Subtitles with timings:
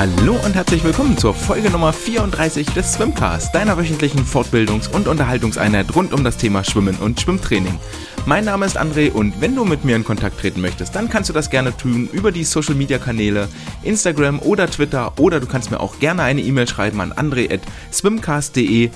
[0.00, 5.94] Hallo und herzlich willkommen zur Folge Nummer 34 des Swimcast, deiner wöchentlichen Fortbildungs- und Unterhaltungseinheit
[5.94, 7.78] rund um das Thema Schwimmen und Schwimmtraining.
[8.24, 11.28] Mein Name ist André und wenn du mit mir in Kontakt treten möchtest, dann kannst
[11.28, 13.46] du das gerne tun über die Social Media Kanäle
[13.82, 18.88] Instagram oder Twitter oder du kannst mir auch gerne eine E-Mail schreiben an andre@swimcast.de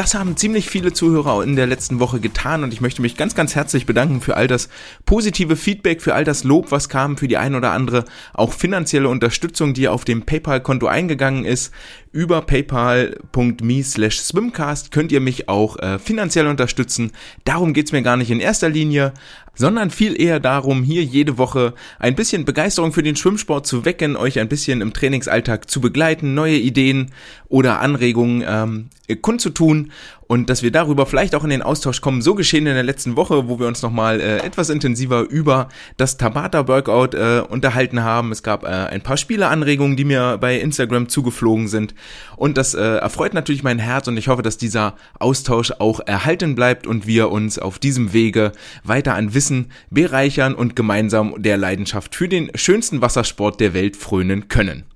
[0.00, 3.34] das haben ziemlich viele Zuhörer in der letzten Woche getan und ich möchte mich ganz,
[3.34, 4.70] ganz herzlich bedanken für all das
[5.04, 9.10] positive Feedback, für all das Lob, was kam, für die ein oder andere auch finanzielle
[9.10, 11.70] Unterstützung, die auf dem PayPal-Konto eingegangen ist.
[12.12, 17.12] Über paypal.me slash swimcast könnt ihr mich auch äh, finanziell unterstützen.
[17.44, 19.12] Darum geht's mir gar nicht in erster Linie,
[19.54, 24.16] sondern viel eher darum, hier jede Woche ein bisschen Begeisterung für den Schwimmsport zu wecken,
[24.16, 27.10] euch ein bisschen im Trainingsalltag zu begleiten, neue Ideen
[27.48, 29.92] oder Anregungen ähm, kundzutun
[30.26, 32.22] und dass wir darüber vielleicht auch in den Austausch kommen.
[32.22, 36.16] So geschehen in der letzten Woche, wo wir uns nochmal äh, etwas intensiver über das
[36.16, 38.30] Tabata Workout äh, unterhalten haben.
[38.30, 41.94] Es gab äh, ein paar Spieleanregungen, die mir bei Instagram zugeflogen sind
[42.36, 46.54] und das äh, erfreut natürlich mein Herz und ich hoffe, dass dieser Austausch auch erhalten
[46.54, 48.52] bleibt und wir uns auf diesem Wege
[48.84, 54.48] weiter an Wissen bereichern und gemeinsam der Leidenschaft für den schönsten Wassersport der Welt frönen
[54.48, 54.89] können.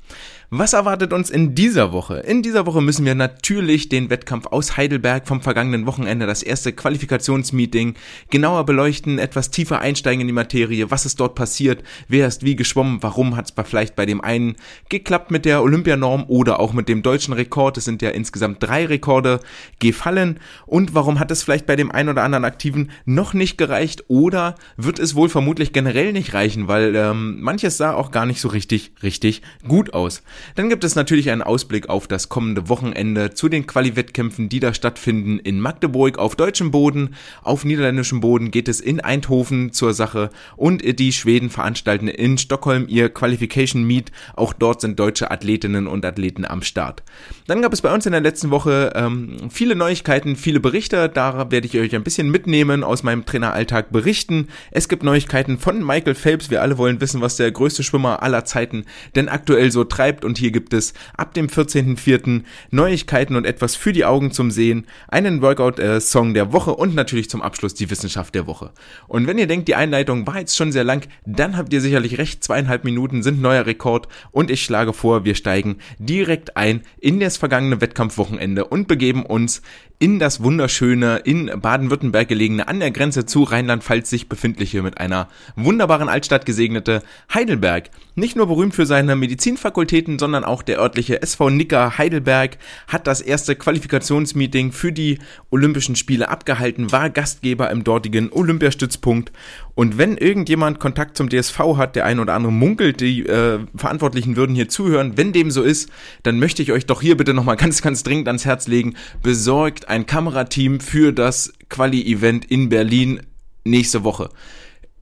[0.50, 2.18] Was erwartet uns in dieser Woche?
[2.18, 6.72] In dieser Woche müssen wir natürlich den Wettkampf aus Heidelberg vom vergangenen Wochenende, das erste
[6.72, 7.94] Qualifikationsmeeting,
[8.30, 12.56] genauer beleuchten, etwas tiefer einsteigen in die Materie, was ist dort passiert, wer ist wie
[12.56, 14.56] geschwommen, warum hat es vielleicht bei dem einen
[14.90, 18.84] geklappt mit der Olympianorm oder auch mit dem deutschen Rekord, es sind ja insgesamt drei
[18.84, 19.40] Rekorde
[19.78, 20.40] gefallen.
[20.66, 24.04] Und warum hat es vielleicht bei dem einen oder anderen Aktiven noch nicht gereicht?
[24.08, 28.40] Oder wird es wohl vermutlich generell nicht reichen, weil ähm, manches sah auch gar nicht
[28.40, 30.22] so richtig, richtig gut aus.
[30.54, 34.74] Dann gibt es natürlich einen Ausblick auf das kommende Wochenende zu den Quali-Wettkämpfen, die da
[34.74, 37.14] stattfinden in Magdeburg auf deutschem Boden.
[37.42, 42.86] Auf niederländischem Boden geht es in Eindhoven zur Sache und die Schweden veranstalten in Stockholm
[42.88, 44.12] ihr Qualification Meet.
[44.34, 47.02] Auch dort sind deutsche Athletinnen und Athleten am Start.
[47.46, 51.08] Dann gab es bei uns in der letzten Woche ähm, viele Neuigkeiten, viele Berichte.
[51.08, 54.48] Da werde ich euch ein bisschen mitnehmen, aus meinem Traineralltag berichten.
[54.70, 56.50] Es gibt Neuigkeiten von Michael Phelps.
[56.50, 60.38] Wir alle wollen wissen, was der größte Schwimmer aller Zeiten denn aktuell so treibt und
[60.38, 62.42] hier gibt es ab dem 14.04.
[62.70, 67.30] Neuigkeiten und etwas für die Augen zum Sehen, einen Workout-Song äh, der Woche und natürlich
[67.30, 68.72] zum Abschluss die Wissenschaft der Woche.
[69.06, 72.18] Und wenn ihr denkt, die Einleitung war jetzt schon sehr lang, dann habt ihr sicherlich
[72.18, 77.20] recht, zweieinhalb Minuten sind neuer Rekord und ich schlage vor, wir steigen direkt ein in
[77.20, 79.62] das vergangene Wettkampfwochenende und begeben uns
[79.98, 85.28] in das wunderschöne, in Baden-Württemberg gelegene, an der Grenze zu Rheinland-Pfalz sich befindliche, mit einer
[85.56, 87.02] wunderbaren Altstadt gesegnete
[87.32, 87.90] Heidelberg.
[88.14, 92.58] Nicht nur berühmt für seine Medizinfakultäten, sondern auch der örtliche SV Nicker Heidelberg
[92.88, 95.18] hat das erste Qualifikationsmeeting für die
[95.50, 99.32] Olympischen Spiele abgehalten, war Gastgeber im dortigen Olympiastützpunkt.
[99.74, 104.36] Und wenn irgendjemand Kontakt zum DSV hat, der ein oder andere munkelt, die äh, Verantwortlichen
[104.36, 105.90] würden hier zuhören, wenn dem so ist,
[106.22, 109.88] dann möchte ich euch doch hier bitte nochmal ganz, ganz dringend ans Herz legen, besorgt
[109.88, 113.20] ein Kamerateam für das Quali-Event in Berlin
[113.64, 114.30] nächste Woche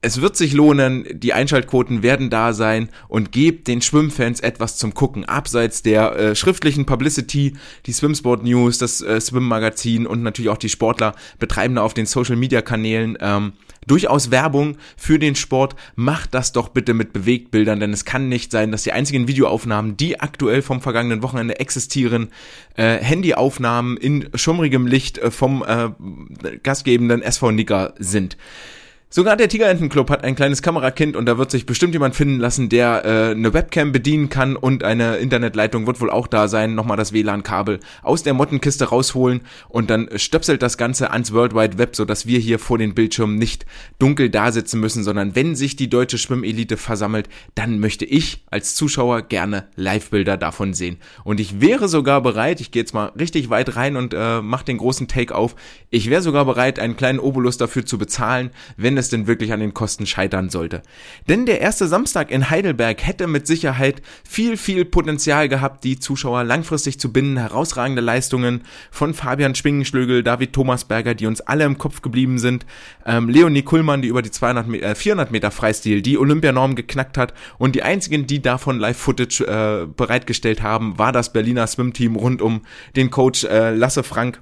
[0.03, 4.93] es wird sich lohnen, die Einschaltquoten werden da sein und gebt den Schwimmfans etwas zum
[4.93, 7.55] Gucken, abseits der äh, schriftlichen Publicity,
[7.85, 11.93] die Swimsport News, das äh, Swim Magazin und natürlich auch die Sportler betreiben da auf
[11.93, 13.53] den Social Media Kanälen ähm,
[13.87, 15.75] durchaus Werbung für den Sport.
[15.95, 19.95] Macht das doch bitte mit Bewegtbildern, denn es kann nicht sein, dass die einzigen Videoaufnahmen,
[19.95, 22.27] die aktuell vom vergangenen Wochenende existieren,
[22.75, 25.91] äh, Handyaufnahmen in schummrigem Licht äh, vom äh,
[26.61, 28.35] gastgebenden SV Nicker sind.
[29.15, 32.67] Sogar der Tigerentenclub hat ein kleines Kamerakind und da wird sich bestimmt jemand finden lassen,
[32.67, 36.73] der äh, eine Webcam bedienen kann und eine Internetleitung wird wohl auch da sein.
[36.73, 41.77] Nochmal das WLAN-Kabel aus der Mottenkiste rausholen und dann stöpselt das Ganze ans World Wide
[41.77, 43.67] Web, sodass wir hier vor den Bildschirmen nicht
[43.99, 48.73] dunkel da sitzen müssen, sondern wenn sich die deutsche Schwimmelite versammelt, dann möchte ich als
[48.73, 50.97] Zuschauer gerne Live-Bilder davon sehen.
[51.23, 54.65] Und ich wäre sogar bereit, ich gehe jetzt mal richtig weit rein und äh, mache
[54.65, 55.55] den großen Take auf,
[55.91, 59.59] ich wäre sogar bereit, einen kleinen Obolus dafür zu bezahlen, wenn es denn wirklich an
[59.59, 60.81] den Kosten scheitern sollte.
[61.29, 66.43] Denn der erste Samstag in Heidelberg hätte mit Sicherheit viel, viel Potenzial gehabt, die Zuschauer
[66.43, 67.37] langfristig zu binden.
[67.37, 68.61] Herausragende Leistungen
[68.91, 72.65] von Fabian Schwingenschlögel, David Thomasberger, die uns alle im Kopf geblieben sind.
[73.05, 77.17] Ähm, Leonie Kuhlmann, die über die 200 Meter, äh, 400 Meter Freistil die Olympianorm geknackt
[77.17, 77.33] hat.
[77.57, 82.61] Und die einzigen, die davon Live-Footage äh, bereitgestellt haben, war das Berliner Swim-Team rund um
[82.95, 84.39] den Coach äh, Lasse Frank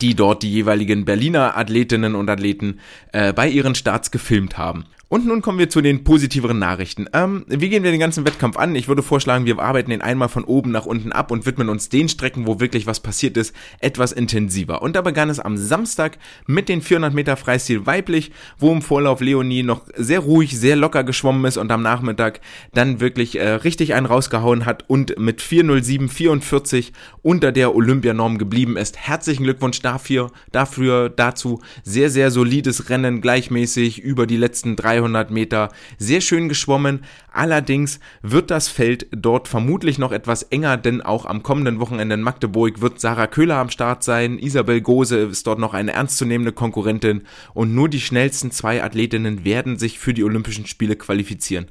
[0.00, 2.80] die dort die jeweiligen Berliner Athletinnen und Athleten
[3.12, 4.84] äh, bei ihren Starts gefilmt haben.
[5.08, 7.06] Und nun kommen wir zu den positiveren Nachrichten.
[7.12, 8.74] Ähm, wie gehen wir den ganzen Wettkampf an?
[8.74, 11.88] Ich würde vorschlagen, wir arbeiten den einmal von oben nach unten ab und widmen uns
[11.88, 14.82] den Strecken, wo wirklich was passiert ist, etwas intensiver.
[14.82, 16.18] Und da begann es am Samstag
[16.48, 21.04] mit den 400 Meter Freistil weiblich, wo im Vorlauf Leonie noch sehr ruhig, sehr locker
[21.04, 22.40] geschwommen ist und am Nachmittag
[22.74, 26.90] dann wirklich äh, richtig einen rausgehauen hat und mit 407,44
[27.22, 28.98] unter der Olympianorm geblieben ist.
[28.98, 31.60] Herzlichen Glückwunsch dafür, dafür, dazu.
[31.84, 37.04] Sehr, sehr solides Rennen, gleichmäßig über die letzten drei 300 Meter sehr schön geschwommen.
[37.32, 42.22] Allerdings wird das Feld dort vermutlich noch etwas enger, denn auch am kommenden Wochenende in
[42.22, 44.38] Magdeburg wird Sarah Köhler am Start sein.
[44.38, 47.22] Isabel Gose ist dort noch eine ernstzunehmende Konkurrentin
[47.54, 51.66] und nur die schnellsten zwei Athletinnen werden sich für die Olympischen Spiele qualifizieren.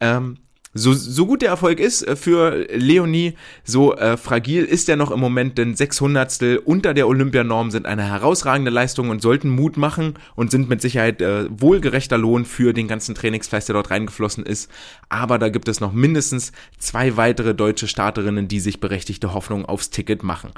[0.00, 0.38] Ähm,
[0.74, 5.10] so, so gut der Erfolg ist äh, für Leonie, so äh, fragil ist er noch
[5.10, 10.14] im Moment, denn 600 unter der Olympianorm sind eine herausragende Leistung und sollten Mut machen
[10.34, 14.70] und sind mit Sicherheit äh, wohlgerechter Lohn für den ganzen Trainingsfleiß, der dort reingeflossen ist.
[15.10, 19.90] Aber da gibt es noch mindestens zwei weitere deutsche Starterinnen, die sich berechtigte Hoffnung aufs
[19.90, 20.52] Ticket machen.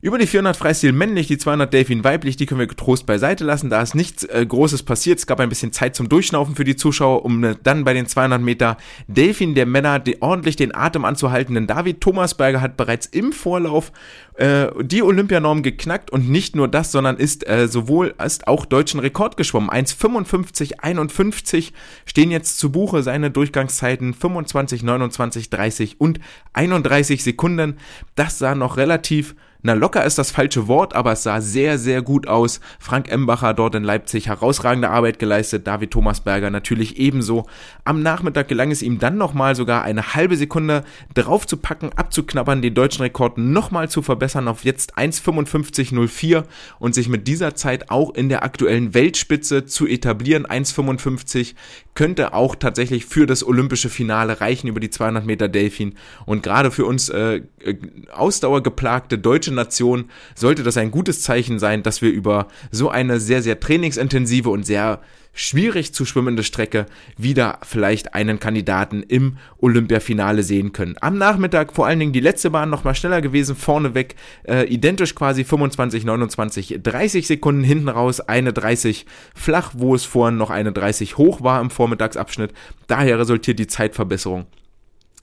[0.00, 3.68] Über die 400 Freistil männlich, die 200 Delfin weiblich, die können wir getrost beiseite lassen.
[3.68, 5.18] Da ist nichts äh, Großes passiert.
[5.18, 8.06] Es gab ein bisschen Zeit zum Durchschnaufen für die Zuschauer, um äh, dann bei den
[8.06, 8.76] 200 Meter
[9.08, 11.56] Delfin der Männer die, ordentlich den Atem anzuhalten.
[11.56, 13.90] Denn David Thomasberger hat bereits im Vorlauf
[14.34, 19.00] äh, die Olympianorm geknackt und nicht nur das, sondern ist äh, sowohl ist auch deutschen
[19.00, 19.68] Rekord geschwommen.
[19.68, 21.72] 1,55, 51
[22.06, 23.02] stehen jetzt zu Buche.
[23.02, 26.20] Seine Durchgangszeiten 25, 29, 30 und
[26.52, 27.78] 31 Sekunden.
[28.14, 32.00] Das sah noch relativ na, locker ist das falsche Wort, aber es sah sehr, sehr
[32.00, 32.60] gut aus.
[32.78, 37.46] Frank Embacher dort in Leipzig herausragende Arbeit geleistet, David Thomasberger natürlich ebenso.
[37.84, 40.84] Am Nachmittag gelang es ihm dann nochmal sogar eine halbe Sekunde
[41.14, 46.44] draufzupacken, abzuknabbern, den deutschen Rekord nochmal zu verbessern auf jetzt 1,55,04
[46.78, 50.46] und sich mit dieser Zeit auch in der aktuellen Weltspitze zu etablieren.
[50.46, 51.56] 1,55
[51.96, 55.96] könnte auch tatsächlich für das olympische Finale reichen über die 200 Meter Delfin
[56.26, 57.74] und gerade für uns äh, äh
[58.12, 63.20] ausdauergeplagte deutsche deutsche Nation sollte das ein gutes Zeichen sein, dass wir über so eine
[63.20, 65.00] sehr, sehr trainingsintensive und sehr
[65.34, 66.86] schwierig zu schwimmende Strecke
[67.16, 70.96] wieder vielleicht einen Kandidaten im Olympiafinale sehen können.
[71.00, 74.16] Am Nachmittag vor allen Dingen die letzte Bahn nochmal schneller gewesen, vorneweg
[74.48, 80.38] äh, identisch quasi 25, 29, 30 Sekunden hinten raus, eine 30 flach, wo es vorhin
[80.38, 82.52] noch eine 30 hoch war im Vormittagsabschnitt.
[82.88, 84.46] Daher resultiert die Zeitverbesserung.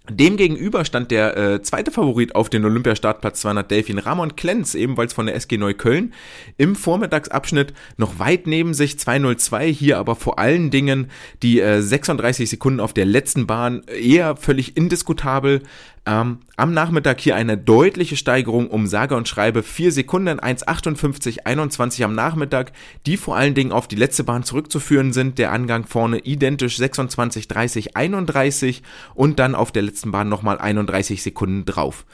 [0.09, 5.25] Demgegenüber stand der äh, zweite Favorit auf den Olympiastartplatz 200 Delfin, Ramon Klenz, ebenfalls von
[5.25, 6.13] der SG Neukölln,
[6.57, 11.09] im Vormittagsabschnitt noch weit neben sich 202, hier aber vor allen Dingen
[11.41, 15.63] die äh, 36 Sekunden auf der letzten Bahn eher völlig indiskutabel.
[16.05, 22.15] Ähm, am Nachmittag hier eine deutliche Steigerung um sage und schreibe 4 Sekunden, 1,58,21 am
[22.15, 22.71] Nachmittag,
[23.05, 25.37] die vor allen Dingen auf die letzte Bahn zurückzuführen sind.
[25.37, 31.21] Der Angang vorne identisch 26, 30, 31 und dann auf der letzten Bahn nochmal 31
[31.21, 32.05] Sekunden drauf.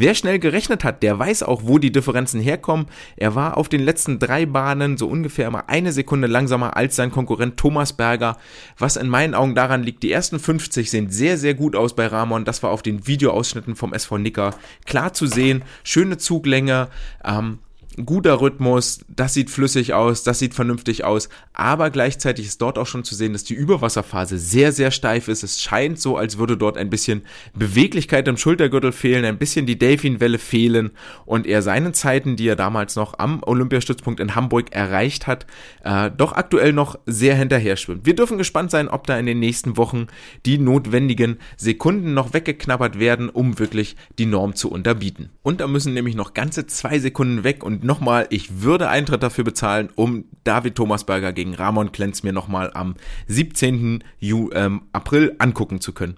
[0.00, 2.86] Wer schnell gerechnet hat, der weiß auch, wo die Differenzen herkommen.
[3.16, 7.10] Er war auf den letzten drei Bahnen so ungefähr immer eine Sekunde langsamer als sein
[7.10, 8.36] Konkurrent Thomas Berger,
[8.78, 12.06] was in meinen Augen daran liegt, die ersten 50 sehen sehr, sehr gut aus bei
[12.06, 12.44] Ramon.
[12.44, 14.54] Das war auf den Videoausschnitten vom SV Nicker
[14.86, 15.64] klar zu sehen.
[15.82, 16.90] Schöne Zuglänge,
[17.24, 17.58] ähm,
[18.06, 22.86] guter Rhythmus, das sieht flüssig aus, das sieht vernünftig aus, aber gleichzeitig ist dort auch
[22.86, 25.42] schon zu sehen, dass die Überwasserphase sehr, sehr steif ist.
[25.42, 27.22] Es scheint so, als würde dort ein bisschen
[27.54, 30.90] Beweglichkeit im Schultergürtel fehlen, ein bisschen die Delfinwelle fehlen
[31.24, 35.46] und er seinen Zeiten, die er damals noch am Olympiastützpunkt in Hamburg erreicht hat,
[35.84, 38.06] äh, doch aktuell noch sehr hinterher schwimmt.
[38.06, 40.06] Wir dürfen gespannt sein, ob da in den nächsten Wochen
[40.46, 45.30] die notwendigen Sekunden noch weggeknabbert werden, um wirklich die Norm zu unterbieten.
[45.42, 49.42] Und da müssen nämlich noch ganze zwei Sekunden weg und nochmal, ich würde Eintritt dafür
[49.42, 52.94] bezahlen, um David Thomasberger gegen Ramon Klenz mir nochmal am
[53.26, 54.04] 17.
[54.20, 56.16] Ju ähm, April angucken zu können.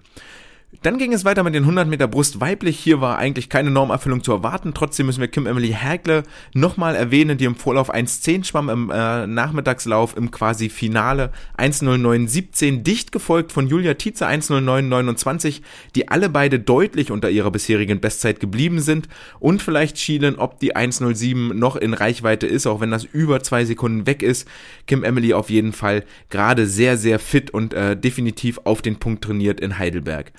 [0.83, 2.79] Dann ging es weiter mit den 100 Meter Brust weiblich.
[2.79, 4.73] Hier war eigentlich keine Normerfüllung zu erwarten.
[4.73, 6.23] Trotzdem müssen wir Kim Emily Hägle
[6.53, 13.11] nochmal erwähnen, die im Vorlauf 1.10 schwamm, im äh, Nachmittagslauf im quasi Finale 1.09.17, dicht
[13.11, 15.61] gefolgt von Julia Tietze 1.09.29,
[15.95, 19.09] die alle beide deutlich unter ihrer bisherigen Bestzeit geblieben sind
[19.41, 23.65] und vielleicht schielen, ob die 1.07 noch in Reichweite ist, auch wenn das über zwei
[23.65, 24.47] Sekunden weg ist.
[24.87, 29.25] Kim Emily auf jeden Fall gerade sehr, sehr fit und äh, definitiv auf den Punkt
[29.25, 30.31] trainiert in Heidelberg.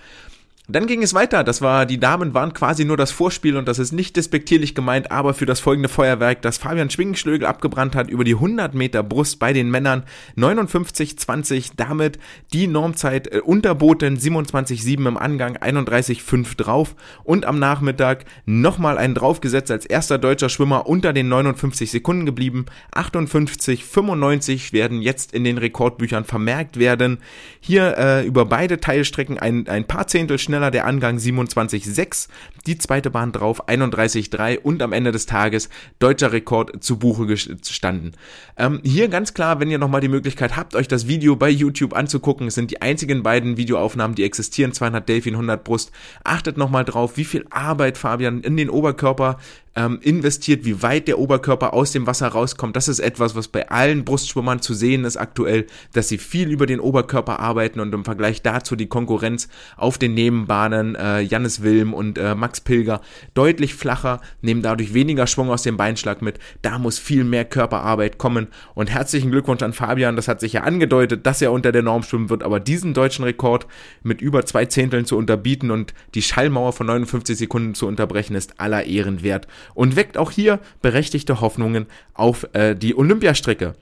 [0.68, 1.42] Dann ging es weiter.
[1.42, 5.10] Das war, die Damen waren quasi nur das Vorspiel und das ist nicht despektierlich gemeint,
[5.10, 9.40] aber für das folgende Feuerwerk, das Fabian Schwingenschlögel abgebrannt hat über die 100 Meter Brust
[9.40, 10.04] bei den Männern
[10.36, 12.20] 59,20, damit
[12.52, 19.72] die Normzeit äh, unterboten 27,7 im Angang, 31,5 drauf und am Nachmittag nochmal einen draufgesetzt
[19.72, 22.66] als erster deutscher Schwimmer unter den 59 Sekunden geblieben.
[22.94, 27.18] 58,95 werden jetzt in den Rekordbüchern vermerkt werden.
[27.60, 32.28] Hier äh, über beide Teilstrecken ein, ein paar Zehntel schneller schneller, der Angang 27,6,
[32.66, 38.12] die zweite Bahn drauf 31,3 und am Ende des Tages deutscher Rekord zu Buche gestanden.
[38.56, 41.94] Ähm, hier ganz klar, wenn ihr nochmal die Möglichkeit habt, euch das Video bei YouTube
[41.94, 45.90] anzugucken, es sind die einzigen beiden Videoaufnahmen, die existieren, 200 Delfin, 100 Brust.
[46.22, 49.38] Achtet nochmal drauf, wie viel Arbeit Fabian in den Oberkörper
[49.74, 52.76] ähm, investiert, wie weit der Oberkörper aus dem Wasser rauskommt.
[52.76, 56.66] Das ist etwas, was bei allen Brustschwimmern zu sehen ist aktuell, dass sie viel über
[56.66, 61.94] den Oberkörper arbeiten und im Vergleich dazu die Konkurrenz auf den Nebenbahnen, äh, Jannis Wilm
[61.94, 63.00] und äh, Max Pilger,
[63.34, 66.38] deutlich flacher, nehmen dadurch weniger Schwung aus dem Beinschlag mit.
[66.60, 70.16] Da muss viel mehr Körperarbeit kommen und herzlichen Glückwunsch an Fabian.
[70.16, 73.24] Das hat sich ja angedeutet, dass er unter der Norm schwimmen wird, aber diesen deutschen
[73.24, 73.66] Rekord
[74.02, 78.60] mit über zwei Zehnteln zu unterbieten und die Schallmauer von 59 Sekunden zu unterbrechen, ist
[78.60, 83.74] aller Ehren wert und weckt auch hier berechtigte Hoffnungen auf äh, die Olympiastrecke.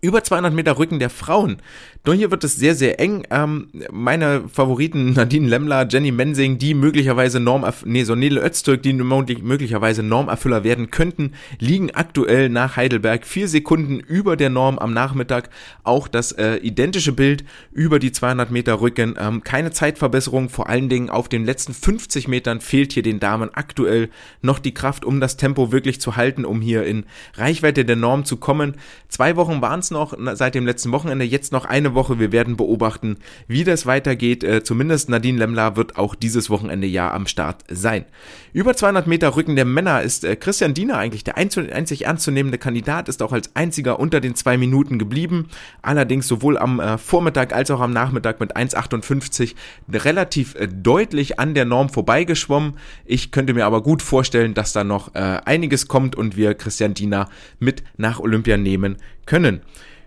[0.00, 1.58] Über 200 Meter Rücken der Frauen
[2.06, 3.26] nur hier wird es sehr, sehr eng.
[3.30, 8.92] Ähm, meine Favoriten Nadine Lemmler, Jenny Mensing, die möglicherweise Norm, nee, so Nele Öztürk, die
[8.92, 15.48] möglicherweise Normerfüller werden könnten, liegen aktuell nach Heidelberg vier Sekunden über der Norm am Nachmittag.
[15.82, 19.14] Auch das äh, identische Bild über die 200 Meter Rücken.
[19.18, 23.48] Ähm, keine Zeitverbesserung, vor allen Dingen auf den letzten 50 Metern fehlt hier den Damen
[23.54, 24.10] aktuell
[24.42, 28.26] noch die Kraft, um das Tempo wirklich zu halten, um hier in Reichweite der Norm
[28.26, 28.74] zu kommen.
[29.08, 32.18] Zwei Wochen waren es noch seit dem letzten Wochenende, jetzt noch eine Woche.
[32.18, 33.16] Wir werden beobachten,
[33.48, 34.44] wie das weitergeht.
[34.44, 38.04] Äh, zumindest Nadine Lemmler wird auch dieses Wochenende ja am Start sein.
[38.52, 43.08] Über 200 Meter Rücken der Männer ist äh, Christian Diener eigentlich der einzig ernstzunehmende Kandidat,
[43.08, 45.48] ist auch als einziger unter den zwei Minuten geblieben.
[45.80, 49.54] Allerdings sowohl am äh, Vormittag als auch am Nachmittag mit 1,58
[49.90, 52.74] relativ deutlich an der Norm vorbeigeschwommen.
[53.04, 57.28] Ich könnte mir aber gut vorstellen, dass da noch einiges kommt und wir Christian Diener
[57.58, 59.62] mit nach Olympia nehmen können.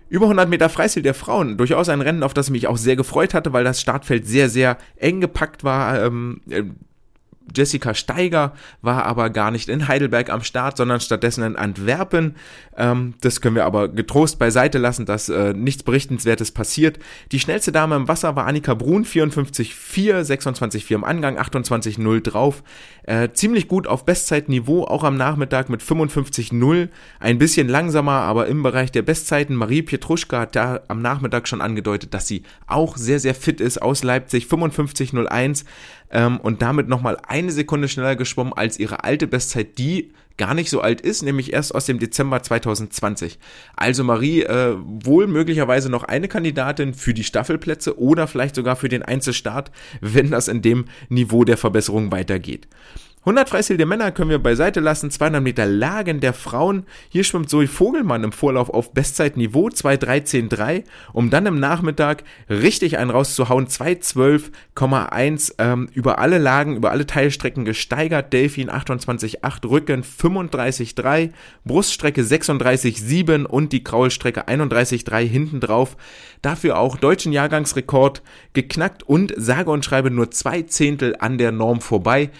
[0.08, 2.96] Über 100 Meter Freistil der Frauen, durchaus ein Rennen, auf das ich mich auch sehr
[2.96, 6.02] gefreut hatte, weil das Startfeld sehr, sehr eng gepackt war.
[6.02, 6.64] Ähm, äh,
[7.54, 12.36] Jessica Steiger war aber gar nicht in Heidelberg am Start, sondern stattdessen in Antwerpen.
[12.76, 16.98] Ähm, das können wir aber getrost beiseite lassen, dass äh, nichts Berichtenswertes passiert.
[17.32, 22.62] Die schnellste Dame im Wasser war Annika Brun, 54,4, 26,4 im Angang, 28,0 drauf.
[23.04, 26.88] Äh, ziemlich gut auf Bestzeitniveau, auch am Nachmittag mit 55,0.
[27.20, 29.56] Ein bisschen langsamer, aber im Bereich der Bestzeiten.
[29.56, 33.80] Marie Pietruschka hat da am Nachmittag schon angedeutet, dass sie auch sehr, sehr fit ist
[33.80, 35.64] aus Leipzig, 55,01
[36.10, 40.70] ähm, und damit nochmal eine Sekunde schneller geschwommen als ihre alte Bestzeit, die gar nicht
[40.70, 43.38] so alt ist, nämlich erst aus dem Dezember 2020.
[43.76, 48.88] Also Marie äh, wohl möglicherweise noch eine Kandidatin für die Staffelplätze oder vielleicht sogar für
[48.88, 52.68] den Einzelstart, wenn das in dem Niveau der Verbesserung weitergeht.
[53.28, 56.86] 100 Freistil der Männer können wir beiseite lassen, 200 Meter Lagen der Frauen.
[57.10, 63.10] Hier schwimmt Zoe Vogelmann im Vorlauf auf Bestzeitniveau 2.13.3, um dann im Nachmittag richtig einen
[63.10, 68.32] rauszuhauen, 2.12,1 ähm, über alle Lagen, über alle Teilstrecken gesteigert.
[68.32, 71.30] Delfin 28.8, Rücken 35.3,
[71.66, 75.98] Bruststrecke 36.7 und die Kraulstrecke 31.3 hinten drauf.
[76.40, 78.22] Dafür auch deutschen Jahrgangsrekord
[78.54, 82.30] geknackt und sage und schreibe nur zwei Zehntel an der Norm vorbei.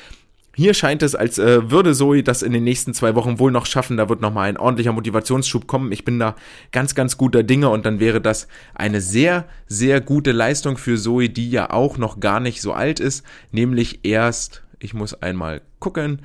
[0.59, 3.65] Hier scheint es, als äh, würde Zoe das in den nächsten zwei Wochen wohl noch
[3.65, 3.97] schaffen.
[3.97, 5.93] Da wird nochmal ein ordentlicher Motivationsschub kommen.
[5.93, 6.35] Ich bin da
[6.73, 11.29] ganz, ganz guter Dinge und dann wäre das eine sehr, sehr gute Leistung für Zoe,
[11.29, 13.25] die ja auch noch gar nicht so alt ist.
[13.53, 16.23] Nämlich erst, ich muss einmal gucken,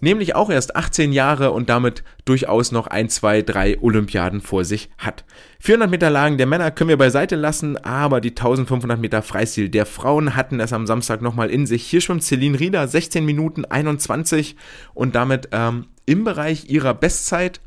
[0.00, 4.90] nämlich auch erst 18 Jahre und damit durchaus noch ein, zwei, drei Olympiaden vor sich
[4.98, 5.24] hat.
[5.60, 9.86] 400 Meter Lagen der Männer können wir beiseite lassen, aber die 1500 Meter Freistil der
[9.86, 11.86] Frauen hatten es am Samstag nochmal in sich.
[11.86, 14.56] Hier schwimmt Celine Rieder 16 Minuten 21
[14.94, 17.60] und damit ähm, im Bereich ihrer Bestzeit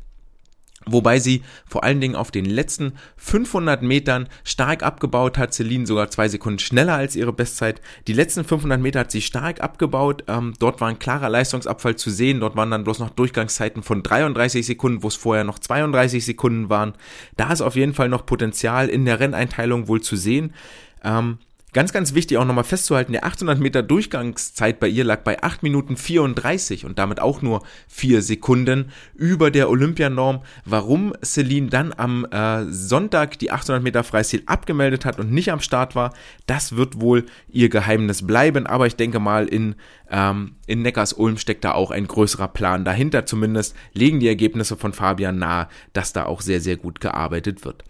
[0.92, 5.54] Wobei sie vor allen Dingen auf den letzten 500 Metern stark abgebaut hat.
[5.54, 7.80] Celine sogar zwei Sekunden schneller als ihre Bestzeit.
[8.06, 10.24] Die letzten 500 Meter hat sie stark abgebaut.
[10.28, 12.40] Ähm, dort war ein klarer Leistungsabfall zu sehen.
[12.40, 16.68] Dort waren dann bloß noch Durchgangszeiten von 33 Sekunden, wo es vorher noch 32 Sekunden
[16.68, 16.94] waren.
[17.36, 20.54] Da ist auf jeden Fall noch Potenzial in der Renneinteilung wohl zu sehen.
[21.02, 21.38] Ähm,
[21.72, 25.62] Ganz, ganz wichtig auch nochmal festzuhalten, der 800 Meter Durchgangszeit bei ihr lag bei 8
[25.62, 30.40] Minuten 34 und damit auch nur 4 Sekunden über der Olympianorm.
[30.64, 35.60] Warum Celine dann am äh, Sonntag die 800 Meter Freistil abgemeldet hat und nicht am
[35.60, 36.12] Start war,
[36.46, 39.76] das wird wohl ihr Geheimnis bleiben, aber ich denke mal in,
[40.10, 43.26] ähm, in Neckars-Ulm steckt da auch ein größerer Plan dahinter.
[43.26, 47.84] Zumindest legen die Ergebnisse von Fabian nahe, dass da auch sehr, sehr gut gearbeitet wird.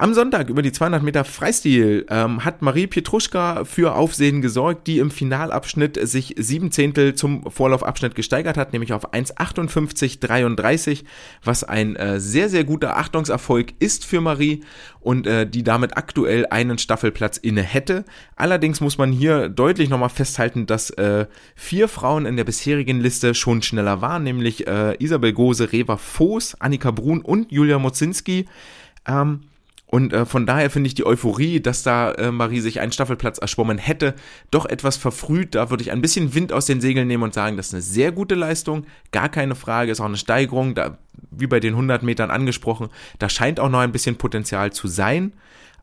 [0.00, 5.00] Am Sonntag über die 200 Meter Freistil ähm, hat Marie Pietruschka für Aufsehen gesorgt, die
[5.00, 11.02] im Finalabschnitt sich sieben Zehntel zum Vorlaufabschnitt gesteigert hat, nämlich auf 1,58,33,
[11.42, 14.62] was ein äh, sehr, sehr guter Achtungserfolg ist für Marie
[15.00, 18.04] und äh, die damit aktuell einen Staffelplatz inne hätte.
[18.36, 21.26] Allerdings muss man hier deutlich nochmal festhalten, dass äh,
[21.56, 26.60] vier Frauen in der bisherigen Liste schon schneller waren, nämlich äh, Isabel Gose, Reva Voß,
[26.60, 28.46] Annika Brun und Julia Mozinski.
[29.04, 29.40] Ähm,
[29.90, 33.38] und äh, von daher finde ich die Euphorie, dass da äh, Marie sich einen Staffelplatz
[33.38, 34.14] erschwommen hätte,
[34.50, 35.54] doch etwas verfrüht.
[35.54, 37.82] Da würde ich ein bisschen Wind aus den Segeln nehmen und sagen, das ist eine
[37.82, 38.84] sehr gute Leistung.
[39.12, 40.74] Gar keine Frage, ist auch eine Steigerung.
[40.74, 40.98] Da,
[41.30, 45.32] wie bei den 100 Metern angesprochen, da scheint auch noch ein bisschen Potenzial zu sein.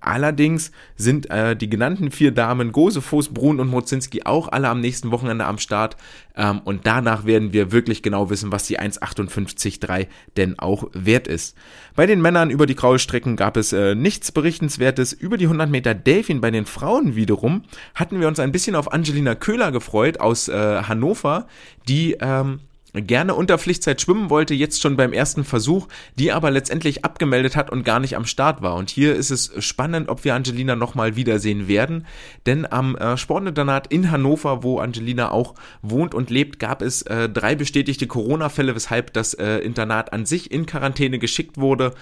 [0.01, 4.79] Allerdings sind äh, die genannten vier Damen, Gose, Voß, Brun und Mozinski, auch alle am
[4.79, 5.97] nächsten Wochenende am Start.
[6.35, 11.57] Ähm, und danach werden wir wirklich genau wissen, was die 1,58,3 denn auch wert ist.
[11.95, 15.11] Bei den Männern über die Graulstrecken gab es äh, nichts Berichtenswertes.
[15.11, 17.63] Über die 100 Meter Delfin bei den Frauen wiederum
[17.95, 21.47] hatten wir uns ein bisschen auf Angelina Köhler gefreut aus äh, Hannover,
[21.87, 22.59] die ähm,
[23.01, 25.87] gerne unter Pflichtzeit schwimmen wollte, jetzt schon beim ersten Versuch,
[26.17, 28.75] die aber letztendlich abgemeldet hat und gar nicht am Start war.
[28.75, 32.05] Und hier ist es spannend, ob wir Angelina nochmal wiedersehen werden,
[32.45, 37.29] denn am äh, Sportinternat in Hannover, wo Angelina auch wohnt und lebt, gab es äh,
[37.29, 41.93] drei bestätigte Corona-Fälle, weshalb das äh, Internat an sich in Quarantäne geschickt wurde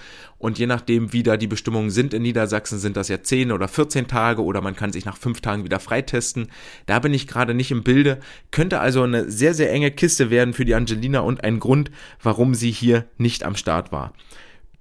[0.44, 3.66] und je nachdem, wie da die Bestimmungen sind in Niedersachsen, sind das ja 10 oder
[3.66, 6.48] 14 Tage oder man kann sich nach 5 Tagen wieder freitesten.
[6.84, 8.20] Da bin ich gerade nicht im Bilde.
[8.50, 10.83] Könnte also eine sehr, sehr enge Kiste werden für die Angelina
[11.24, 11.90] und ein Grund,
[12.22, 14.12] warum sie hier nicht am Start war.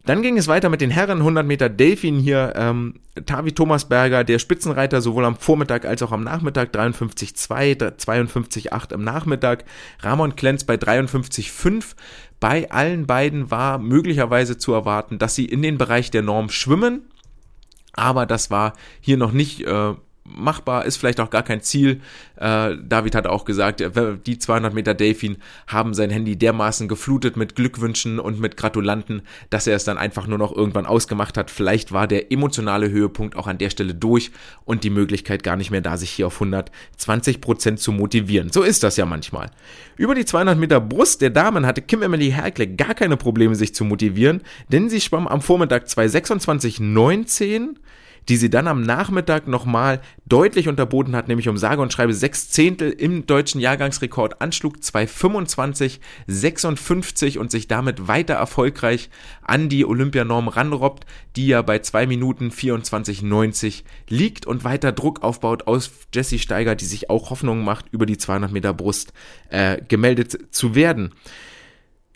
[0.06, 2.54] Dann ging es weiter mit den Herren 100 Meter Delfin hier.
[2.58, 2.96] Ähm,
[3.26, 9.64] Tavi Thomasberger, der Spitzenreiter, sowohl am Vormittag als auch am Nachmittag, 53,2, 52,8 am Nachmittag.
[10.02, 11.96] Ramon Klenz bei 53,5.
[12.42, 17.04] Bei allen beiden war möglicherweise zu erwarten, dass sie in den Bereich der Norm schwimmen.
[17.94, 19.94] Aber das war hier noch nicht äh,
[20.26, 22.02] machbar, ist vielleicht auch gar kein Ziel.
[22.38, 23.84] Äh, David hat auch gesagt,
[24.26, 25.38] die 200 Meter Delfin
[25.68, 30.28] haben sein Handy dermaßen geflutet mit Glückwünschen und mit Gratulanten, dass er es dann einfach
[30.28, 31.52] nur noch irgendwann ausgemacht hat.
[31.52, 34.32] Vielleicht war der emotionale Höhepunkt auch an der Stelle durch
[34.66, 38.52] und die Möglichkeit gar nicht mehr da, sich hier auf 120 Prozent zu motivieren.
[38.52, 39.52] So ist das ja manchmal.
[39.98, 43.76] Über die 200 Meter Brust der Damen hatte Kim Emily Herkle gar keine Probleme, sich
[43.76, 47.76] zu motivieren, denn sie schwamm am Vormittag 226,19
[48.30, 52.50] die sie dann am Nachmittag nochmal deutlich unterboten hat, nämlich um sage und schreibe sechs
[52.50, 59.10] Zehntel im deutschen Jahrgangsrekord anschlug, 225, 56 und sich damit weiter erfolgreich
[59.42, 61.06] an die Olympianorm ranrobbt,
[61.36, 66.86] die ja bei 2 Minuten 24,90 liegt und weiter Druck aufbaut aus Jesse Steiger, die
[66.86, 69.14] sich auch Hoffnung macht, über die 200 Meter Brust
[69.50, 71.14] äh, gemeldet zu werden.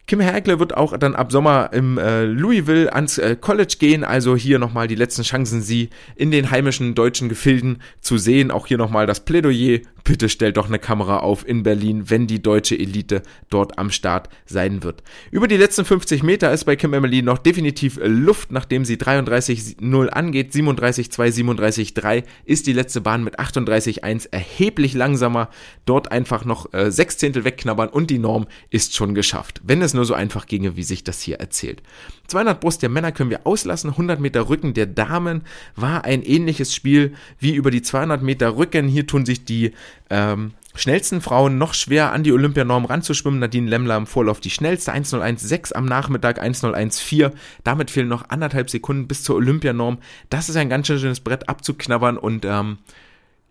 [0.07, 4.37] Kim Herkle wird auch dann ab Sommer im äh, Louisville ans äh, College gehen, also
[4.37, 8.49] hier nochmal die letzten Chancen, sie in den heimischen deutschen Gefilden zu sehen.
[8.49, 12.41] Auch hier nochmal das Plädoyer bitte stellt doch eine Kamera auf in Berlin, wenn die
[12.41, 15.03] deutsche Elite dort am Start sein wird.
[15.31, 20.07] Über die letzten 50 Meter ist bei Kim Emily noch definitiv Luft, nachdem sie 33,0
[20.07, 25.49] angeht, 37,2, 37,3 ist die letzte Bahn mit 38,1 erheblich langsamer.
[25.85, 29.59] Dort einfach noch äh, sechs Zehntel wegknabbern und die Norm ist schon geschafft.
[29.65, 31.83] Wenn es nur so einfach ginge, wie sich das hier erzählt.
[32.27, 35.41] 200 Brust der Männer können wir auslassen, 100 Meter Rücken der Damen
[35.75, 38.88] war ein ähnliches Spiel wie über die 200 Meter Rücken.
[38.88, 39.73] Hier tun sich die
[40.10, 43.39] ähm, schnellsten Frauen noch schwer an die Olympianorm ranzuschwimmen.
[43.39, 47.31] Nadine Lemmler im Vorlauf die schnellste 1.01.6 am Nachmittag 1.01.4.
[47.63, 49.97] Damit fehlen noch anderthalb Sekunden bis zur Olympianorm.
[50.29, 52.77] Das ist ein ganz schönes Brett abzuknabbern und ähm,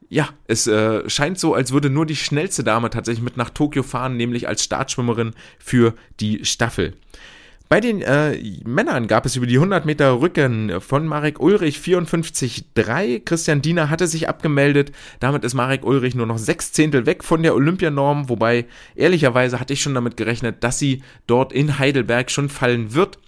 [0.08, 3.82] ja, es äh, scheint so, als würde nur die schnellste Dame tatsächlich mit nach Tokio
[3.82, 6.94] fahren, nämlich als Startschwimmerin für die Staffel.
[7.68, 13.24] Bei den äh, Männern gab es über die 100 Meter Rücken von Marek Ulrich 54,3.
[13.24, 14.92] Christian Diener hatte sich abgemeldet.
[15.18, 18.28] Damit ist Marek Ulrich nur noch sechs Zehntel weg von der Olympianorm.
[18.28, 23.18] Wobei, ehrlicherweise hatte ich schon damit gerechnet, dass sie dort in Heidelberg schon fallen wird.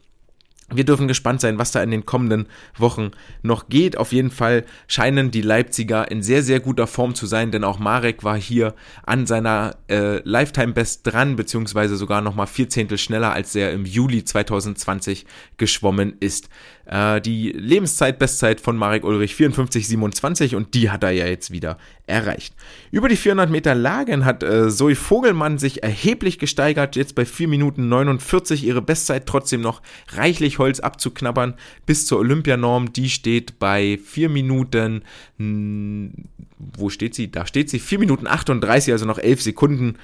[0.72, 3.96] Wir dürfen gespannt sein, was da in den kommenden Wochen noch geht.
[3.96, 7.78] Auf jeden Fall scheinen die Leipziger in sehr, sehr guter Form zu sein, denn auch
[7.78, 13.32] Marek war hier an seiner äh, Lifetime Best dran, beziehungsweise sogar nochmal vier Zehntel schneller,
[13.32, 15.24] als er im Juli 2020
[15.56, 16.50] geschwommen ist.
[16.88, 21.76] Äh, die Lebenszeit-Bestzeit von Marek Ulrich 54,27 und die hat er ja jetzt wieder
[22.06, 22.54] erreicht.
[22.90, 27.48] Über die 400 Meter Lagen hat äh, Zoe Vogelmann sich erheblich gesteigert, jetzt bei 4
[27.48, 31.54] Minuten 49 ihre Bestzeit trotzdem noch reichlich Holz abzuknabbern
[31.86, 32.92] bis zur Olympianorm.
[32.92, 35.02] Die steht bei 4 Minuten,
[35.38, 37.30] wo steht sie?
[37.30, 39.96] Da steht sie, 4 Minuten 38, also noch 11 Sekunden.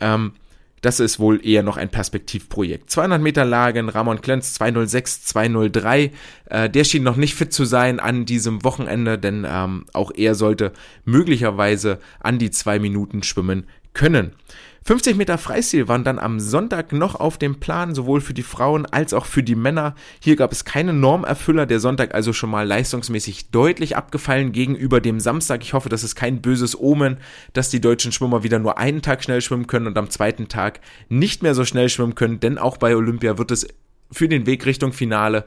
[0.00, 0.32] Ähm,
[0.80, 2.90] das ist wohl eher noch ein Perspektivprojekt.
[2.90, 6.10] 200 Meter Lagen, Ramon Klenz 206, 203.
[6.46, 10.34] Äh, der schien noch nicht fit zu sein an diesem Wochenende, denn ähm, auch er
[10.34, 10.72] sollte
[11.04, 14.32] möglicherweise an die zwei Minuten schwimmen können.
[14.84, 18.86] 50 Meter Freistil waren dann am Sonntag noch auf dem Plan, sowohl für die Frauen
[18.86, 19.94] als auch für die Männer.
[20.20, 25.20] Hier gab es keine Normerfüller, der Sonntag also schon mal leistungsmäßig deutlich abgefallen gegenüber dem
[25.20, 25.62] Samstag.
[25.62, 27.18] Ich hoffe, das ist kein böses Omen,
[27.52, 30.80] dass die deutschen Schwimmer wieder nur einen Tag schnell schwimmen können und am zweiten Tag
[31.08, 33.66] nicht mehr so schnell schwimmen können, denn auch bei Olympia wird es
[34.12, 35.44] für den Weg Richtung Finale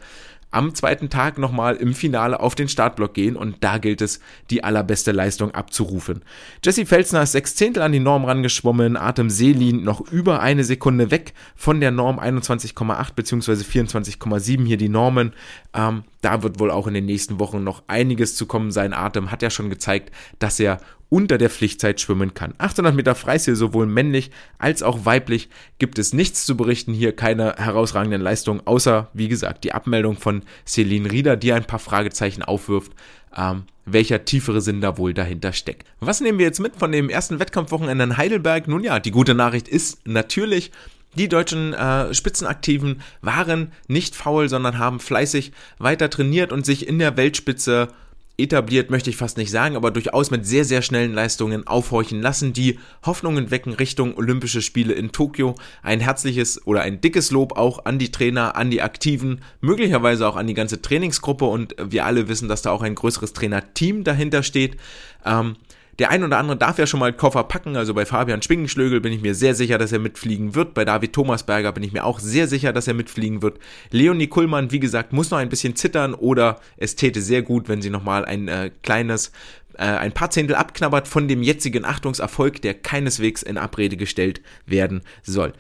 [0.54, 4.64] am zweiten Tag nochmal im Finale auf den Startblock gehen und da gilt es, die
[4.64, 6.22] allerbeste Leistung abzurufen.
[6.64, 11.12] Jesse Felsner ist sechs Zehntel an die Norm rangeschwommen, Atem Selin noch über eine Sekunde
[11.12, 13.54] weg von der Norm 21,8 bzw.
[13.54, 15.34] 24,7 hier die Normen.
[15.74, 18.72] Ähm, da wird wohl auch in den nächsten Wochen noch einiges zu kommen.
[18.72, 22.56] Sein Atem hat ja schon gezeigt, dass er unter der Pflichtzeit schwimmen kann.
[22.58, 26.92] 800 Meter Freistil, sowohl männlich als auch weiblich, gibt es nichts zu berichten.
[26.94, 31.78] Hier keine herausragenden Leistungen, außer, wie gesagt, die Abmeldung von Celine Rieder, die ein paar
[31.78, 32.94] Fragezeichen aufwirft.
[33.36, 35.86] Ähm, welcher tiefere Sinn da wohl dahinter steckt.
[36.00, 38.68] Was nehmen wir jetzt mit von dem ersten Wettkampfwochenende in Heidelberg?
[38.68, 40.72] Nun ja, die gute Nachricht ist natürlich,
[41.16, 47.00] die deutschen äh, Spitzenaktiven waren nicht faul, sondern haben fleißig weiter trainiert und sich in
[47.00, 47.90] der Weltspitze
[48.38, 52.52] etabliert, möchte ich fast nicht sagen, aber durchaus mit sehr, sehr schnellen Leistungen aufhorchen lassen,
[52.52, 55.56] die Hoffnungen wecken Richtung Olympische Spiele in Tokio.
[55.84, 60.36] Ein herzliches oder ein dickes Lob auch an die Trainer, an die Aktiven, möglicherweise auch
[60.36, 64.42] an die ganze Trainingsgruppe und wir alle wissen, dass da auch ein größeres Trainerteam dahinter
[64.42, 64.78] steht.
[65.26, 65.56] Ähm,
[66.00, 69.14] der ein oder andere darf ja schon mal Koffer packen, also bei Fabian Schwingenschlögel bin
[69.14, 70.74] ich mir sehr sicher, dass er mitfliegen wird.
[70.74, 73.60] Bei David Thomasberger bin ich mir auch sehr sicher, dass er mitfliegen wird.
[73.92, 77.82] Leonie Kuhlmann, wie gesagt, muss noch ein bisschen zittern oder es täte sehr gut, wenn
[77.82, 79.32] sie nochmal ein äh, kleines
[79.76, 85.02] äh, ein paar Zehntel abknabbert von dem jetzigen Achtungserfolg, der keineswegs in Abrede gestellt werden
[85.24, 85.54] soll.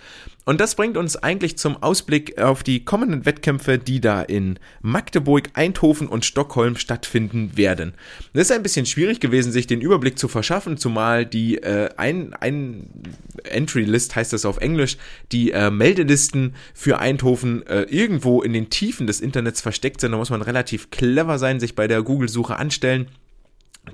[0.45, 5.49] Und das bringt uns eigentlich zum Ausblick auf die kommenden Wettkämpfe, die da in Magdeburg,
[5.53, 7.93] Eindhoven und Stockholm stattfinden werden.
[8.33, 12.33] Es ist ein bisschen schwierig gewesen, sich den Überblick zu verschaffen, zumal die äh, ein,
[12.33, 12.87] ein
[13.43, 14.97] Entry List heißt das auf Englisch,
[15.31, 20.11] die äh, Meldelisten für Eindhoven äh, irgendwo in den Tiefen des Internets versteckt sind.
[20.11, 23.07] Da muss man relativ clever sein, sich bei der Google-Suche anstellen.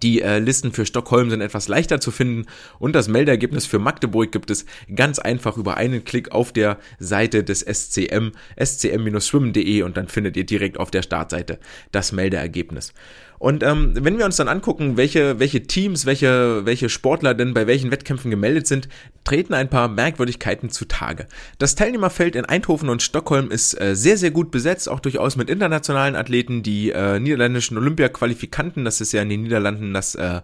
[0.03, 2.45] Die äh, Listen für Stockholm sind etwas leichter zu finden
[2.77, 7.43] und das Meldeergebnis für Magdeburg gibt es ganz einfach über einen Klick auf der Seite
[7.43, 8.31] des SCM,
[8.63, 11.59] scm-schwimmen.de und dann findet ihr direkt auf der Startseite
[11.91, 12.93] das Meldeergebnis.
[13.39, 17.67] Und ähm, wenn wir uns dann angucken, welche, welche Teams, welche, welche Sportler denn bei
[17.67, 18.89] welchen Wettkämpfen gemeldet sind,
[19.23, 21.27] treten ein paar Merkwürdigkeiten zutage.
[21.57, 25.49] Das Teilnehmerfeld in Eindhoven und Stockholm ist äh, sehr, sehr gut besetzt, auch durchaus mit
[25.49, 30.41] internationalen Athleten, die äh, niederländischen Olympia-Qualifikanten, das ist ja in den Niederlanden das, äh,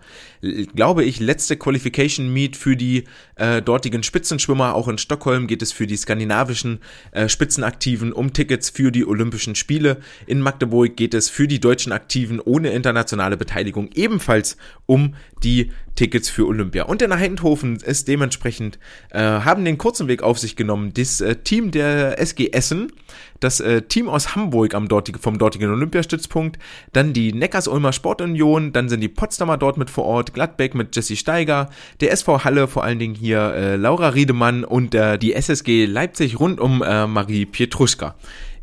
[0.73, 3.03] glaube ich, letzte Qualification Meet für die
[3.35, 4.73] äh, dortigen Spitzenschwimmer.
[4.73, 6.79] Auch in Stockholm geht es für die skandinavischen
[7.11, 9.97] äh, Spitzenaktiven um Tickets für die Olympischen Spiele.
[10.27, 16.29] In Magdeburg geht es für die deutschen Aktiven ohne internationale Beteiligung ebenfalls um die Tickets
[16.29, 16.83] für Olympia.
[16.83, 18.77] Und in Eindhoven ist dementsprechend,
[19.09, 20.91] äh, haben den kurzen Weg auf sich genommen.
[20.93, 22.91] Das äh, Team der SG Essen,
[23.39, 26.59] das äh, Team aus Hamburg am dortigen, vom dortigen Olympiastützpunkt,
[26.93, 31.15] dann die Neckars-Ulmer Sportunion, dann sind die Potsdamer dort mit vor Ort, Gladbeck mit Jesse
[31.15, 31.69] Steiger,
[32.01, 36.39] der SV Halle, vor allen Dingen hier äh, Laura Riedemann und äh, die SSG Leipzig
[36.39, 38.15] rund um äh, Marie Pietruschka.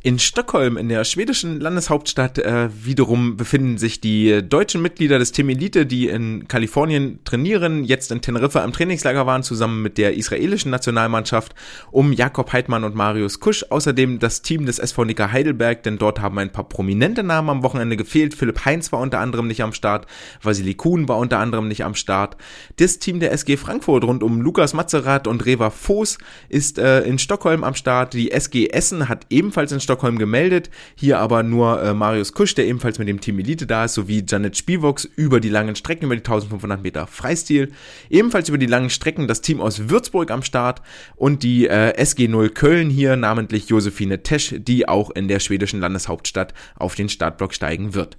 [0.04, 5.48] In Stockholm, in der schwedischen Landeshauptstadt, äh, wiederum befinden sich die deutschen Mitglieder des Team
[5.48, 10.72] Elite, die in Kalifornien trainieren, jetzt in Teneriffa im Trainingslager waren, zusammen mit der israelischen
[10.72, 11.54] Nationalmannschaft
[11.92, 13.64] um Jakob Heidmann und Marius Kusch.
[13.70, 17.62] Außerdem das Team des SV Nika Heidelberg, denn dort haben ein paar prominente Namen am
[17.62, 18.34] Wochenende gefehlt.
[18.34, 20.08] Philipp Heinz war unter anderem nicht am Start,
[20.42, 22.36] Vasili Kuhn war unter anderem nicht am Start.
[22.80, 27.20] Das Team der SG Frankfurt rund um Lukas Matzerath und Reva Voß ist äh, in
[27.20, 28.14] Stockholm am Start.
[28.14, 30.70] Die SG Essen hat ebenfalls in Stockholm Stockholm gemeldet.
[30.94, 34.24] Hier aber nur äh, Marius Kusch, der ebenfalls mit dem Team Elite da ist, sowie
[34.26, 37.72] Janet Spivox über die langen Strecken, über die 1500 Meter Freistil.
[38.08, 40.80] Ebenfalls über die langen Strecken das Team aus Würzburg am Start
[41.14, 46.54] und die äh, SG0 Köln hier, namentlich Josephine Tesch, die auch in der schwedischen Landeshauptstadt
[46.76, 48.16] auf den Startblock steigen wird.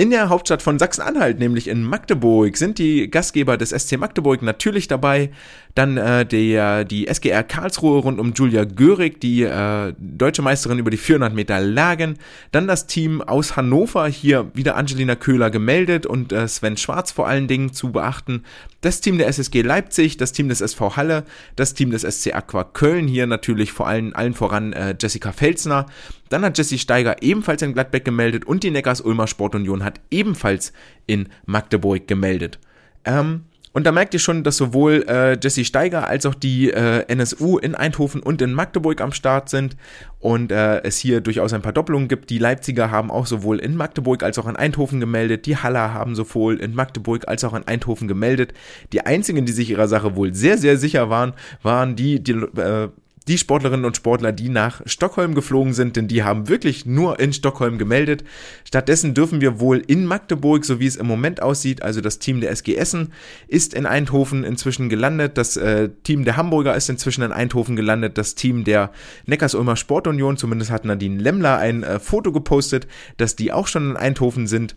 [0.00, 4.88] In der Hauptstadt von Sachsen-Anhalt, nämlich in Magdeburg, sind die Gastgeber des SC Magdeburg natürlich
[4.88, 5.28] dabei.
[5.74, 10.90] Dann äh, der, die SGR Karlsruhe rund um Julia Görig, die äh, deutsche Meisterin über
[10.90, 12.16] die 400 Meter Lagen.
[12.50, 17.28] Dann das Team aus Hannover, hier wieder Angelina Köhler gemeldet und äh, Sven Schwarz vor
[17.28, 18.44] allen Dingen zu beachten.
[18.80, 21.24] Das Team der SSG Leipzig, das Team des SV Halle,
[21.56, 25.84] das Team des SC Aqua Köln, hier natürlich vor allen, allen voran äh, Jessica Felsner.
[26.30, 30.72] Dann hat Jessie Steiger ebenfalls in Gladbeck gemeldet und die Neckars-Ulmer Sportunion hat ebenfalls
[31.06, 32.58] in Magdeburg gemeldet.
[33.04, 37.04] Ähm, und da merkt ihr schon, dass sowohl äh, Jesse Steiger als auch die äh,
[37.06, 39.76] NSU in Eindhoven und in Magdeburg am Start sind
[40.18, 42.30] und äh, es hier durchaus ein paar Doppelungen gibt.
[42.30, 45.46] Die Leipziger haben auch sowohl in Magdeburg als auch in Eindhoven gemeldet.
[45.46, 48.54] Die Haller haben sowohl in Magdeburg als auch in Eindhoven gemeldet.
[48.92, 52.88] Die einzigen, die sich ihrer Sache wohl sehr, sehr sicher waren, waren die, die äh,
[53.28, 57.32] die Sportlerinnen und Sportler, die nach Stockholm geflogen sind, denn die haben wirklich nur in
[57.32, 58.24] Stockholm gemeldet.
[58.64, 62.40] Stattdessen dürfen wir wohl in Magdeburg, so wie es im Moment aussieht, also das Team
[62.40, 63.12] der SG Essen
[63.46, 68.16] ist in Eindhoven inzwischen gelandet, das äh, Team der Hamburger ist inzwischen in Eindhoven gelandet,
[68.18, 68.90] das Team der
[69.26, 72.86] Neckarsulmer Sportunion, zumindest hat Nadine Lemmler ein äh, Foto gepostet,
[73.18, 74.76] dass die auch schon in Eindhoven sind.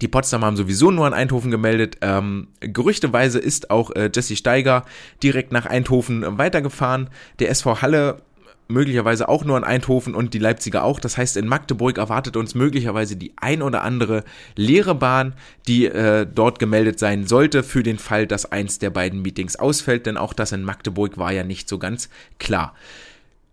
[0.00, 1.98] Die Potsdamer haben sowieso nur an Eindhoven gemeldet.
[2.02, 4.84] Ähm, gerüchteweise ist auch äh, Jesse Steiger
[5.22, 7.08] direkt nach Eindhoven weitergefahren.
[7.38, 8.18] Der SV Halle
[8.68, 11.00] möglicherweise auch nur in Eindhoven und die Leipziger auch.
[11.00, 14.24] Das heißt, in Magdeburg erwartet uns möglicherweise die ein oder andere
[14.56, 15.34] leere Bahn,
[15.68, 20.06] die äh, dort gemeldet sein sollte für den Fall, dass eins der beiden Meetings ausfällt,
[20.06, 22.74] denn auch das in Magdeburg war ja nicht so ganz klar.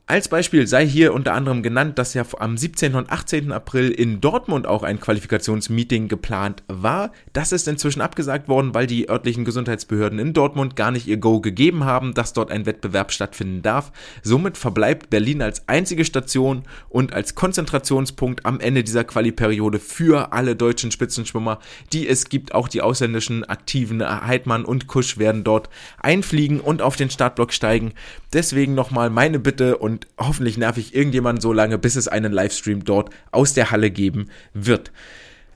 [0.06, 2.96] Als Beispiel sei hier unter anderem genannt, dass ja am 17.
[2.96, 3.54] und 18.
[3.54, 7.14] April in Dortmund auch ein Qualifikationsmeeting geplant war.
[7.32, 11.40] Das ist inzwischen abgesagt worden, weil die örtlichen Gesundheitsbehörden in Dortmund gar nicht ihr Go
[11.40, 13.94] gegeben haben, dass dort ein Wettbewerb stattfinden darf.
[14.24, 20.58] Somit verbleibt Berlin als einzige Station und als Konzentrationspunkt am Ende dieser Qualiperiode für alle
[20.58, 21.60] deutschen Spitzenschwimmer,
[21.94, 22.54] die es gibt.
[22.54, 25.70] Auch die ausländischen Aktiven Heidmann und Kusch werden dort
[26.02, 27.94] einfliegen und auf den Startblock steigen.
[28.34, 32.34] Deswegen nochmal meine Bitte und und hoffentlich nerv ich irgendjemanden so lange, bis es einen
[32.34, 34.92] Livestream dort aus der Halle geben wird.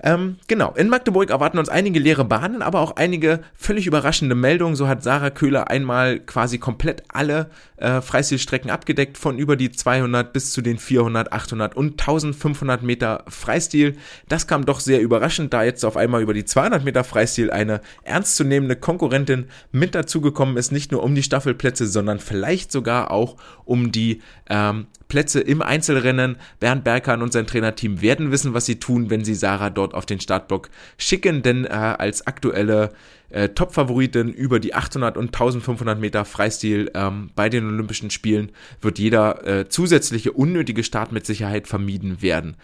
[0.02, 4.76] Ähm, genau, in Magdeburg erwarten uns einige leere Bahnen, aber auch einige völlig überraschende Meldungen.
[4.76, 10.32] So hat Sarah Köhler einmal quasi komplett alle äh, Freistilstrecken abgedeckt, von über die 200
[10.34, 13.98] bis zu den 400, 800 und 1500 Meter Freistil.
[14.28, 17.82] Das kam doch sehr überraschend, da jetzt auf einmal über die 200 Meter Freistil eine
[18.04, 23.92] ernstzunehmende Konkurrentin mit dazugekommen ist, nicht nur um die Staffelplätze, sondern vielleicht sogar auch um
[23.92, 26.38] die ähm, Plätze im Einzelrennen.
[26.60, 30.06] Bernd Berkan und sein Trainerteam werden wissen, was sie tun, wenn sie Sarah dort auf
[30.06, 32.91] den Startblock schicken, denn äh, als aktuelle
[33.30, 39.00] äh, Top-Favoritin über die 800 und 1500 Meter Freistil ähm, bei den Olympischen Spielen wird
[39.00, 42.56] jeder äh, zusätzliche unnötige Start mit Sicherheit vermieden werden.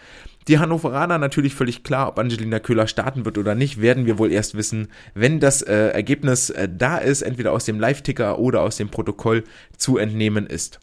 [0.48, 4.30] Die Hannoveraner natürlich völlig klar, ob Angelina Köhler starten wird oder nicht, werden wir wohl
[4.30, 8.76] erst wissen, wenn das äh, Ergebnis äh, da ist, entweder aus dem Live-Ticker oder aus
[8.76, 9.44] dem Protokoll
[9.78, 10.80] zu entnehmen ist.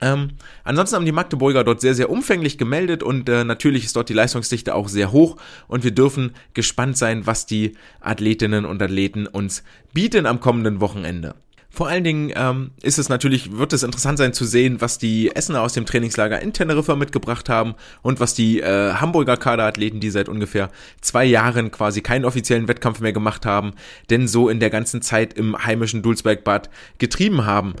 [0.00, 0.32] Ähm,
[0.62, 4.14] ansonsten haben die Magdeburger dort sehr, sehr umfänglich gemeldet und äh, natürlich ist dort die
[4.14, 5.36] Leistungsdichte auch sehr hoch
[5.68, 9.62] und wir dürfen gespannt sein, was die Athletinnen und Athleten uns
[9.94, 11.34] bieten am kommenden Wochenende.
[11.76, 15.34] Vor allen Dingen ähm, ist es natürlich, wird es interessant sein zu sehen, was die
[15.36, 20.08] Essener aus dem Trainingslager in Teneriffa mitgebracht haben und was die äh, Hamburger Kaderathleten, die
[20.08, 20.70] seit ungefähr
[21.02, 23.74] zwei Jahren quasi keinen offiziellen Wettkampf mehr gemacht haben,
[24.08, 27.74] denn so in der ganzen Zeit im heimischen Dulsbergbad getrieben haben.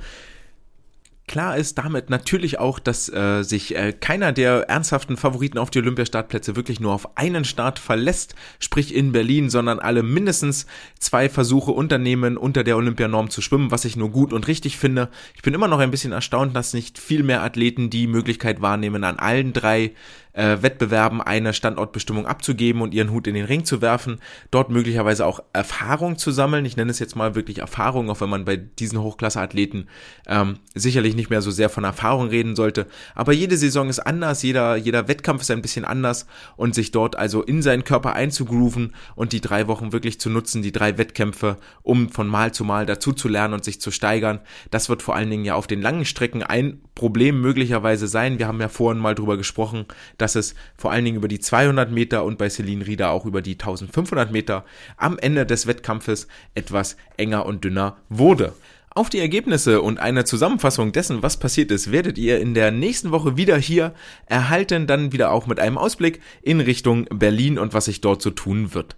[1.28, 5.80] Klar ist damit natürlich auch, dass äh, sich äh, keiner der ernsthaften Favoriten auf die
[5.80, 10.66] Olympiastartplätze wirklich nur auf einen Start verlässt, sprich in Berlin, sondern alle mindestens
[11.00, 15.08] zwei Versuche unternehmen, unter der Olympianorm zu schwimmen, was ich nur gut und richtig finde.
[15.34, 19.02] Ich bin immer noch ein bisschen erstaunt, dass nicht viel mehr Athleten die Möglichkeit wahrnehmen,
[19.02, 19.94] an allen drei
[20.36, 24.20] äh, Wettbewerben eine Standortbestimmung abzugeben und ihren Hut in den Ring zu werfen,
[24.50, 26.64] dort möglicherweise auch Erfahrung zu sammeln.
[26.64, 29.88] Ich nenne es jetzt mal wirklich Erfahrung, auch wenn man bei diesen Hochklasse-Athleten
[30.26, 32.86] ähm, sicherlich nicht mehr so sehr von Erfahrung reden sollte.
[33.14, 37.16] Aber jede Saison ist anders, jeder, jeder Wettkampf ist ein bisschen anders und sich dort
[37.16, 41.56] also in seinen Körper einzugrooven und die drei Wochen wirklich zu nutzen, die drei Wettkämpfe,
[41.82, 44.40] um von Mal zu Mal dazu zu lernen und sich zu steigern.
[44.70, 48.40] Das wird vor allen Dingen ja auf den langen Strecken ein Problem möglicherweise sein.
[48.40, 49.84] Wir haben ja vorhin mal drüber gesprochen,
[50.18, 53.42] dass es vor allen Dingen über die 200 Meter und bei Celine Rieder auch über
[53.42, 54.64] die 1500 Meter
[54.96, 58.54] am Ende des Wettkampfes etwas enger und dünner wurde.
[58.96, 63.10] Auf die Ergebnisse und eine Zusammenfassung dessen, was passiert ist, werdet ihr in der nächsten
[63.10, 63.92] Woche wieder hier
[64.24, 68.30] erhalten, dann wieder auch mit einem Ausblick in Richtung Berlin und was sich dort so
[68.30, 68.96] tun wird.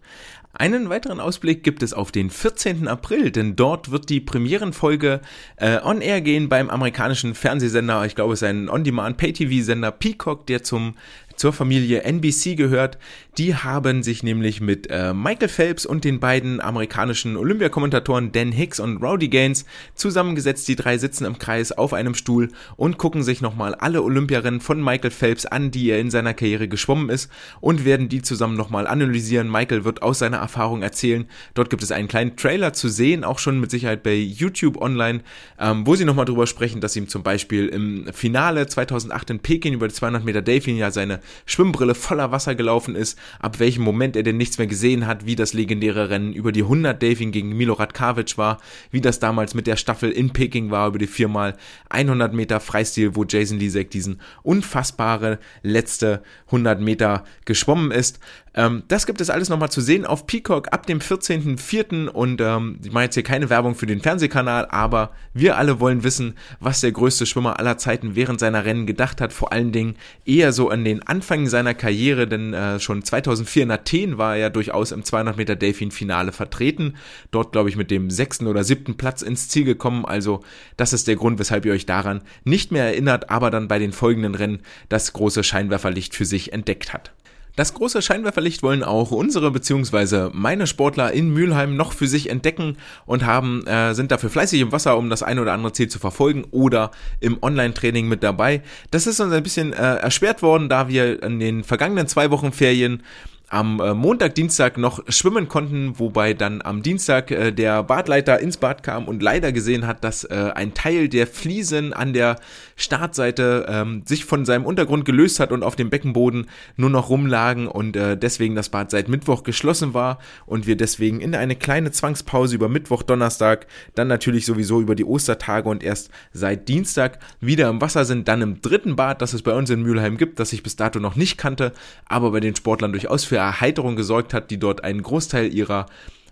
[0.59, 2.88] Einen weiteren Ausblick gibt es auf den 14.
[2.88, 5.21] April, denn dort wird die Premierenfolge
[5.55, 10.49] äh, on air gehen beim amerikanischen Fernsehsender, ich glaube es ist ein On-Demand Pay-TV-Sender Peacock,
[10.49, 10.97] der zum
[11.38, 12.98] zur Familie NBC gehört.
[13.38, 18.81] Die haben sich nämlich mit äh, Michael Phelps und den beiden amerikanischen Olympiakommentatoren Dan Hicks
[18.81, 20.66] und Rowdy Gaines zusammengesetzt.
[20.66, 24.83] Die drei sitzen im Kreis auf einem Stuhl und gucken sich nochmal alle Olympiarennen von
[24.83, 28.88] Michael Phelps an, die er in seiner Karriere geschwommen ist und werden die zusammen nochmal
[28.88, 29.51] analysieren.
[29.51, 31.27] Michael wird aus seiner Erfahrung erzählen.
[31.55, 35.20] Dort gibt es einen kleinen Trailer zu sehen, auch schon mit Sicherheit bei YouTube online,
[35.61, 39.74] ähm, wo sie nochmal drüber sprechen, dass ihm zum Beispiel im Finale 2008 in Peking
[39.74, 44.17] über die 200 Meter Delfin ja seine Schwimmbrille voller Wasser gelaufen ist, ab welchem Moment
[44.17, 47.57] er denn nichts mehr gesehen hat, wie das legendäre Rennen über die 100 Delfin gegen
[47.57, 48.59] Milorad Kavic war,
[48.91, 51.57] wie das damals mit der Staffel in Peking war, über die viermal
[51.91, 58.21] 100 Meter Freistil, wo Jason Lisek diesen unfassbare letzte 100 Meter geschwommen ist.
[58.54, 62.08] Ähm, das gibt es alles nochmal zu sehen auf Peacock ab dem 14.04.
[62.08, 66.02] Und ähm, ich mache jetzt hier keine Werbung für den Fernsehkanal, aber wir alle wollen
[66.02, 69.32] wissen, was der größte Schwimmer aller Zeiten während seiner Rennen gedacht hat.
[69.32, 73.70] Vor allen Dingen eher so an den Anfang seiner Karriere, denn äh, schon 2004 in
[73.70, 76.94] Athen war er ja durchaus im 200 Meter Delfin-Finale vertreten.
[77.30, 80.04] Dort, glaube ich, mit dem sechsten oder siebten Platz ins Ziel gekommen.
[80.04, 80.42] Also
[80.76, 83.92] das ist der Grund, weshalb ihr euch daran nicht mehr erinnert, aber dann bei den
[83.92, 87.12] folgenden Rennen das große Scheinwerferlicht für sich entdeckt hat.
[87.59, 90.31] Das große Scheinwerferlicht wollen auch unsere bzw.
[90.33, 94.71] meine Sportler in Mülheim noch für sich entdecken und haben äh, sind dafür fleißig im
[94.71, 98.62] Wasser, um das eine oder andere Ziel zu verfolgen oder im Online-Training mit dabei.
[98.92, 102.53] Das ist uns ein bisschen äh, erschwert worden, da wir in den vergangenen zwei Wochen
[102.53, 103.03] Ferien
[103.49, 108.59] am äh, Montag, Dienstag noch schwimmen konnten, wobei dann am Dienstag äh, der Badleiter ins
[108.59, 112.37] Bad kam und leider gesehen hat, dass äh, ein Teil der Fliesen an der
[112.79, 117.67] Startseite ähm, sich von seinem Untergrund gelöst hat und auf dem Beckenboden nur noch rumlagen
[117.67, 121.91] und äh, deswegen das Bad seit Mittwoch geschlossen war und wir deswegen in eine kleine
[121.91, 127.69] Zwangspause über Mittwoch, Donnerstag, dann natürlich sowieso über die Ostertage und erst seit Dienstag wieder
[127.69, 130.53] im Wasser sind, dann im dritten Bad, das es bei uns in Mülheim gibt, das
[130.53, 131.73] ich bis dato noch nicht kannte,
[132.07, 135.87] aber bei den Sportlern durchaus für Erheiterung gesorgt hat, die dort einen Großteil ihrer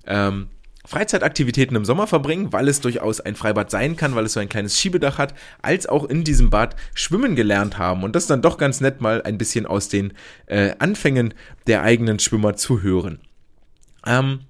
[0.07, 0.47] ähm,
[0.87, 4.49] Freizeitaktivitäten im Sommer verbringen, weil es durchaus ein Freibad sein kann, weil es so ein
[4.49, 8.05] kleines Schiebedach hat, als auch in diesem Bad schwimmen gelernt haben.
[8.05, 10.13] Und das ist dann doch ganz nett, mal ein bisschen aus den
[10.47, 11.35] äh, Anfängen
[11.67, 13.19] der eigenen Schwimmer zu hören.
[14.07, 14.41] Ähm,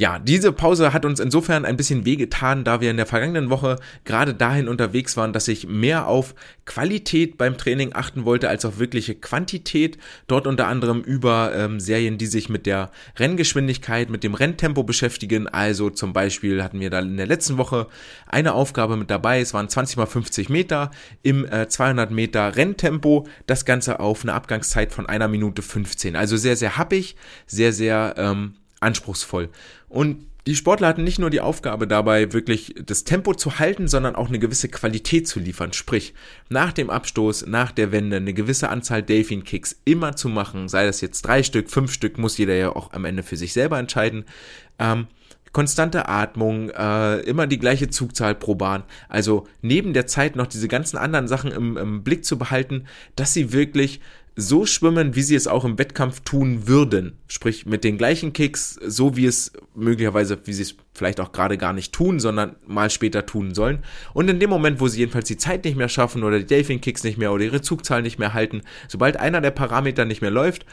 [0.00, 3.80] ja, diese Pause hat uns insofern ein bisschen wehgetan, da wir in der vergangenen Woche
[4.04, 8.78] gerade dahin unterwegs waren, dass ich mehr auf Qualität beim Training achten wollte als auf
[8.78, 9.98] wirkliche Quantität.
[10.28, 15.48] Dort unter anderem über ähm, Serien, die sich mit der Renngeschwindigkeit, mit dem Renntempo beschäftigen.
[15.48, 17.88] Also zum Beispiel hatten wir da in der letzten Woche
[18.28, 19.40] eine Aufgabe mit dabei.
[19.40, 20.92] Es waren 20 mal 50 Meter
[21.24, 23.26] im äh, 200 Meter Renntempo.
[23.48, 26.14] Das Ganze auf eine Abgangszeit von einer Minute 15.
[26.14, 27.16] Also sehr, sehr happig,
[27.48, 29.50] sehr, sehr ähm, anspruchsvoll.
[29.88, 34.16] Und die Sportler hatten nicht nur die Aufgabe dabei, wirklich das Tempo zu halten, sondern
[34.16, 35.74] auch eine gewisse Qualität zu liefern.
[35.74, 36.14] Sprich,
[36.48, 41.02] nach dem Abstoß, nach der Wende eine gewisse Anzahl Delfin-Kicks immer zu machen, sei das
[41.02, 44.24] jetzt drei Stück, fünf Stück, muss jeder ja auch am Ende für sich selber entscheiden.
[44.78, 45.08] Ähm,
[45.52, 48.84] konstante Atmung, äh, immer die gleiche Zugzahl pro Bahn.
[49.08, 53.34] Also neben der Zeit noch diese ganzen anderen Sachen im, im Blick zu behalten, dass
[53.34, 54.00] sie wirklich
[54.40, 57.18] so schwimmen, wie sie es auch im Wettkampf tun würden.
[57.26, 61.58] Sprich, mit den gleichen Kicks, so wie es möglicherweise, wie sie es vielleicht auch gerade
[61.58, 63.80] gar nicht tun, sondern mal später tun sollen.
[64.14, 67.02] Und in dem Moment, wo sie jedenfalls die Zeit nicht mehr schaffen oder die Delfin-Kicks
[67.02, 70.64] nicht mehr oder ihre Zugzahl nicht mehr halten, sobald einer der Parameter nicht mehr läuft,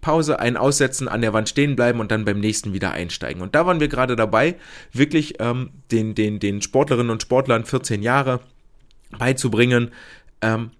[0.00, 3.40] Pause, ein Aussetzen, an der Wand stehen bleiben und dann beim nächsten wieder einsteigen.
[3.40, 4.56] Und da waren wir gerade dabei,
[4.92, 8.40] wirklich ähm, den, den, den Sportlerinnen und Sportlern 14 Jahre
[9.16, 9.92] beizubringen,
[10.42, 10.70] ähm,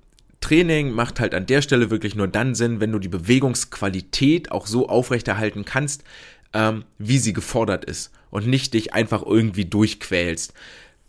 [0.41, 4.67] Training macht halt an der Stelle wirklich nur dann Sinn, wenn du die Bewegungsqualität auch
[4.67, 6.05] so aufrechterhalten kannst,
[6.53, 10.53] ähm, wie sie gefordert ist und nicht dich einfach irgendwie durchquälst.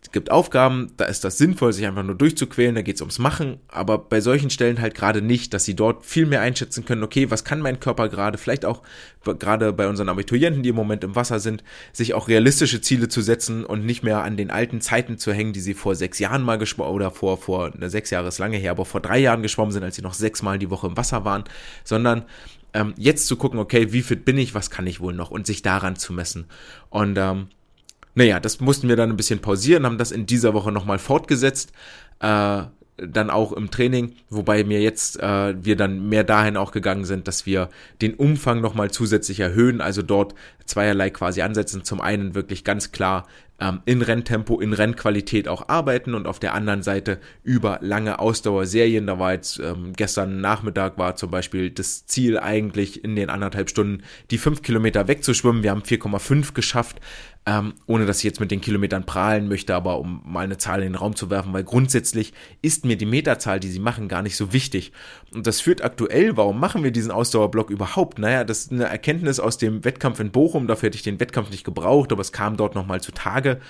[0.07, 3.19] Es gibt Aufgaben, da ist das sinnvoll, sich einfach nur durchzuquälen, da geht es ums
[3.19, 7.03] Machen, aber bei solchen Stellen halt gerade nicht, dass sie dort viel mehr einschätzen können,
[7.03, 8.83] okay, was kann mein Körper gerade, vielleicht auch
[9.25, 13.19] gerade bei unseren Abiturienten, die im Moment im Wasser sind, sich auch realistische Ziele zu
[13.19, 16.41] setzen und nicht mehr an den alten Zeiten zu hängen, die sie vor sechs Jahren
[16.41, 19.41] mal geschwommen oder vor, vor, ne, sechs Jahre ist lange her, aber vor drei Jahren
[19.41, 21.43] geschwommen sind, als sie noch sechsmal die Woche im Wasser waren,
[21.83, 22.23] sondern
[22.73, 25.31] ähm, jetzt zu gucken, okay, wie fit bin ich, was kann ich wohl noch?
[25.31, 26.45] Und sich daran zu messen.
[26.89, 27.47] Und ähm,
[28.17, 31.71] naja, das mussten wir dann ein bisschen pausieren, haben das in dieser Woche nochmal fortgesetzt.
[32.19, 32.63] Äh,
[32.97, 37.27] dann auch im Training, wobei mir jetzt äh, wir dann mehr dahin auch gegangen sind,
[37.27, 37.69] dass wir
[38.01, 40.33] den Umfang nochmal zusätzlich erhöhen, also dort
[40.65, 41.83] zweierlei quasi ansetzen.
[41.83, 43.27] Zum einen wirklich ganz klar
[43.59, 49.05] ähm, in Renntempo, in Rennqualität auch arbeiten und auf der anderen Seite über lange Ausdauerserien.
[49.05, 53.69] Da war jetzt ähm, gestern Nachmittag war zum Beispiel das Ziel eigentlich in den anderthalb
[53.69, 55.63] Stunden die fünf Kilometer wegzuschwimmen.
[55.63, 56.99] Wir haben 4,5 geschafft
[57.47, 60.79] ähm, ohne dass ich jetzt mit den Kilometern prahlen möchte, aber um mal eine Zahl
[60.81, 64.21] in den Raum zu werfen, weil grundsätzlich ist mir die Meterzahl, die sie machen, gar
[64.21, 64.91] nicht so wichtig.
[65.33, 68.19] Und das führt aktuell, warum machen wir diesen Ausdauerblock überhaupt?
[68.19, 71.49] Naja, das ist eine Erkenntnis aus dem Wettkampf in Bochum, dafür hätte ich den Wettkampf
[71.49, 73.61] nicht gebraucht, aber es kam dort nochmal zutage.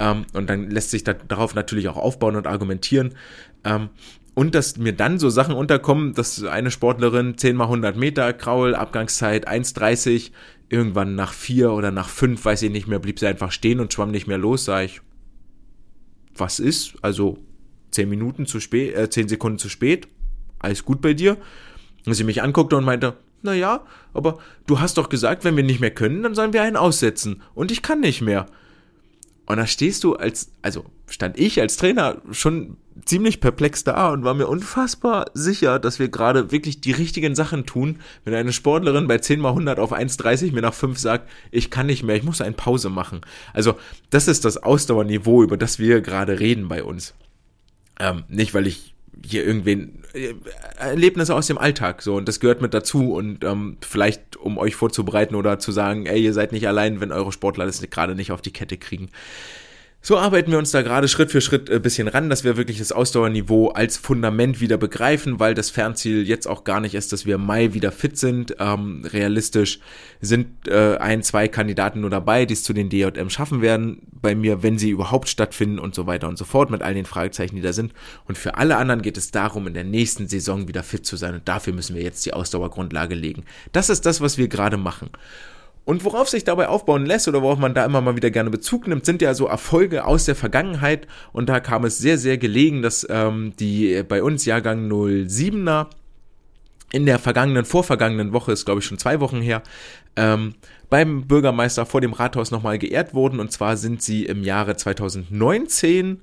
[0.00, 3.14] Ähm, und dann lässt sich da, darauf natürlich auch aufbauen und argumentieren.
[3.64, 3.90] Ähm,
[4.38, 8.74] und dass mir dann so Sachen unterkommen, dass eine Sportlerin 10 mal 100 Meter, Kraul,
[8.74, 10.30] Abgangszeit 1,30,
[10.68, 13.92] irgendwann nach vier oder nach fünf, weiß ich nicht mehr, blieb sie einfach stehen und
[13.92, 15.00] schwamm nicht mehr los, sag ich,
[16.34, 16.94] was ist?
[17.02, 17.38] Also
[17.90, 20.08] zehn Minuten zu spät, äh, zehn Sekunden zu spät,
[20.58, 21.36] alles gut bei dir?
[22.04, 25.64] Und sie mich anguckte und meinte, na ja, aber du hast doch gesagt, wenn wir
[25.64, 27.42] nicht mehr können, dann sollen wir einen aussetzen.
[27.54, 28.46] Und ich kann nicht mehr.
[29.46, 34.24] Und da stehst du als, also stand ich als Trainer schon ziemlich perplex da und
[34.24, 39.06] war mir unfassbar sicher, dass wir gerade wirklich die richtigen Sachen tun, wenn eine Sportlerin
[39.06, 42.22] bei 10 mal 100 auf 1,30 mir nach 5 sagt, ich kann nicht mehr, ich
[42.22, 43.20] muss eine Pause machen.
[43.52, 43.76] Also
[44.10, 47.14] das ist das Ausdauerniveau, über das wir gerade reden bei uns.
[47.98, 48.94] Ähm, nicht, weil ich
[49.24, 50.34] hier irgendwen äh,
[50.78, 54.74] Erlebnisse aus dem Alltag so und das gehört mit dazu und ähm, vielleicht um euch
[54.74, 58.32] vorzubereiten oder zu sagen, ey, ihr seid nicht allein, wenn eure Sportler das gerade nicht
[58.32, 59.10] auf die Kette kriegen.
[60.06, 62.56] So arbeiten wir uns da gerade Schritt für Schritt ein äh, bisschen ran, dass wir
[62.56, 67.12] wirklich das Ausdauerniveau als Fundament wieder begreifen, weil das Fernziel jetzt auch gar nicht ist,
[67.12, 68.54] dass wir im Mai wieder fit sind.
[68.60, 69.80] Ähm, realistisch
[70.20, 74.00] sind äh, ein, zwei Kandidaten nur dabei, die es zu den DJM schaffen werden.
[74.12, 77.04] Bei mir, wenn sie überhaupt stattfinden und so weiter und so fort, mit all den
[77.04, 77.92] Fragezeichen, die da sind.
[78.28, 81.34] Und für alle anderen geht es darum, in der nächsten Saison wieder fit zu sein.
[81.34, 83.42] Und dafür müssen wir jetzt die Ausdauergrundlage legen.
[83.72, 85.10] Das ist das, was wir gerade machen.
[85.86, 88.88] Und worauf sich dabei aufbauen lässt oder worauf man da immer mal wieder gerne Bezug
[88.88, 91.06] nimmt, sind ja so Erfolge aus der Vergangenheit.
[91.32, 95.86] Und da kam es sehr, sehr gelegen, dass ähm, die bei uns Jahrgang 07er
[96.90, 99.62] in der vergangenen, vorvergangenen Woche, ist glaube ich schon zwei Wochen her,
[100.16, 100.54] ähm,
[100.90, 103.38] beim Bürgermeister vor dem Rathaus nochmal geehrt wurden.
[103.38, 106.20] Und zwar sind sie im Jahre 2019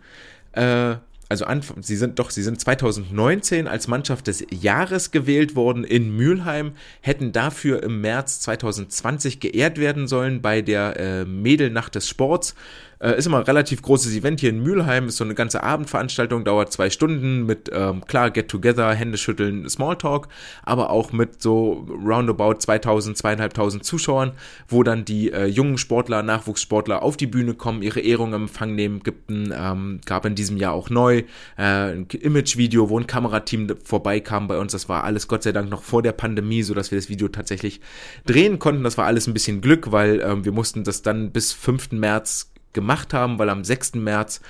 [0.51, 0.95] äh,
[1.33, 6.15] also Anfang, sie sind doch, sie sind 2019 als Mannschaft des Jahres gewählt worden in
[6.15, 12.53] Mülheim, hätten dafür im März 2020 geehrt werden sollen bei der äh, Mädelnacht des Sports.
[13.03, 16.45] Äh, ist immer ein relativ großes Event hier in Mülheim, ist so eine ganze Abendveranstaltung,
[16.45, 20.29] dauert zwei Stunden mit, ähm, klar, Get-Together, Hände schütteln, Smalltalk,
[20.63, 24.31] aber auch mit so roundabout 2000, 2500 Zuschauern,
[24.69, 28.73] wo dann die äh, jungen Sportler, Nachwuchssportler auf die Bühne kommen, ihre Ehrung im Empfang
[28.73, 31.23] nehmen, gibt ein, ähm, gab in diesem Jahr auch neu
[31.57, 35.69] äh, ein Image-Video, wo ein Kamerateam vorbeikam bei uns, das war alles Gott sei Dank
[35.69, 37.81] noch vor der Pandemie, so dass wir das Video tatsächlich
[38.25, 41.51] drehen konnten, das war alles ein bisschen Glück, weil ähm, wir mussten das dann bis
[41.51, 41.91] 5.
[41.91, 43.95] März gemacht haben, weil am 6.
[43.95, 44.41] März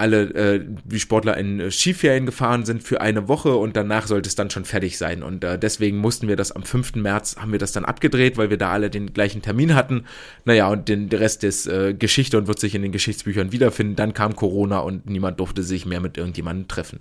[0.00, 4.28] alle äh, die Sportler in äh, Skiferien gefahren sind für eine Woche und danach sollte
[4.28, 5.22] es dann schon fertig sein.
[5.22, 6.96] Und äh, deswegen mussten wir das am 5.
[6.96, 10.06] März, haben wir das dann abgedreht, weil wir da alle den gleichen Termin hatten.
[10.44, 13.96] Naja, und den, Rest ist äh, Geschichte und wird sich in den Geschichtsbüchern wiederfinden.
[13.96, 17.00] Dann kam Corona und niemand durfte sich mehr mit irgendjemandem treffen.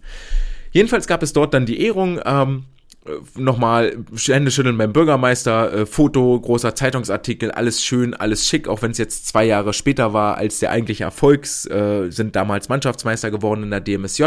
[0.71, 2.19] Jedenfalls gab es dort dann die Ehrung.
[2.25, 2.78] Ähm, äh,
[3.36, 8.91] nochmal Hände schütteln beim Bürgermeister, äh, Foto, großer Zeitungsartikel, alles schön, alles schick, auch wenn
[8.91, 13.64] es jetzt zwei Jahre später war als der eigentliche Erfolgs, äh, sind damals Mannschaftsmeister geworden
[13.64, 14.26] in der DMSJ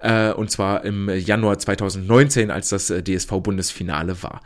[0.00, 4.40] äh, und zwar im Januar 2019, als das äh, DSV-Bundesfinale war.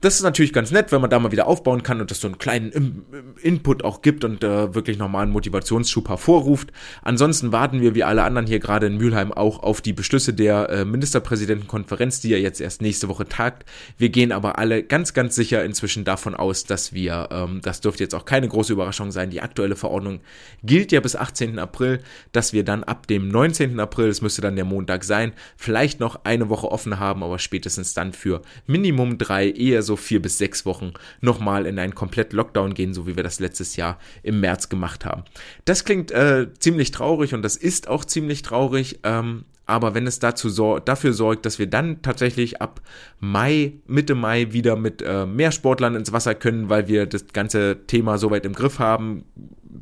[0.00, 2.28] Das ist natürlich ganz nett, wenn man da mal wieder aufbauen kann und das so
[2.28, 3.04] einen kleinen In
[3.42, 6.70] Input auch gibt und äh, wirklich nochmal einen Motivationsschub hervorruft.
[7.02, 10.70] Ansonsten warten wir wie alle anderen hier gerade in Mülheim auch auf die Beschlüsse der
[10.70, 13.68] äh, Ministerpräsidentenkonferenz, die ja jetzt erst nächste Woche tagt.
[13.96, 18.04] Wir gehen aber alle ganz, ganz sicher inzwischen davon aus, dass wir, ähm, das dürfte
[18.04, 20.20] jetzt auch keine große Überraschung sein, die aktuelle Verordnung
[20.62, 21.58] gilt ja bis 18.
[21.58, 23.80] April, dass wir dann ab dem 19.
[23.80, 27.94] April, das müsste dann der Montag sein, vielleicht noch eine Woche offen haben, aber spätestens
[27.94, 32.74] dann für Minimum drei, eher so vier bis sechs Wochen nochmal in einen komplett Lockdown
[32.74, 35.24] gehen, so wie wir das letztes Jahr im März gemacht haben.
[35.64, 40.18] Das klingt äh, ziemlich traurig und das ist auch ziemlich traurig, ähm, aber wenn es
[40.18, 42.80] dazu sor dafür sorgt, dass wir dann tatsächlich ab
[43.20, 47.76] Mai, Mitte Mai wieder mit äh, mehr Sportlern ins Wasser können, weil wir das ganze
[47.86, 49.26] Thema soweit im Griff haben,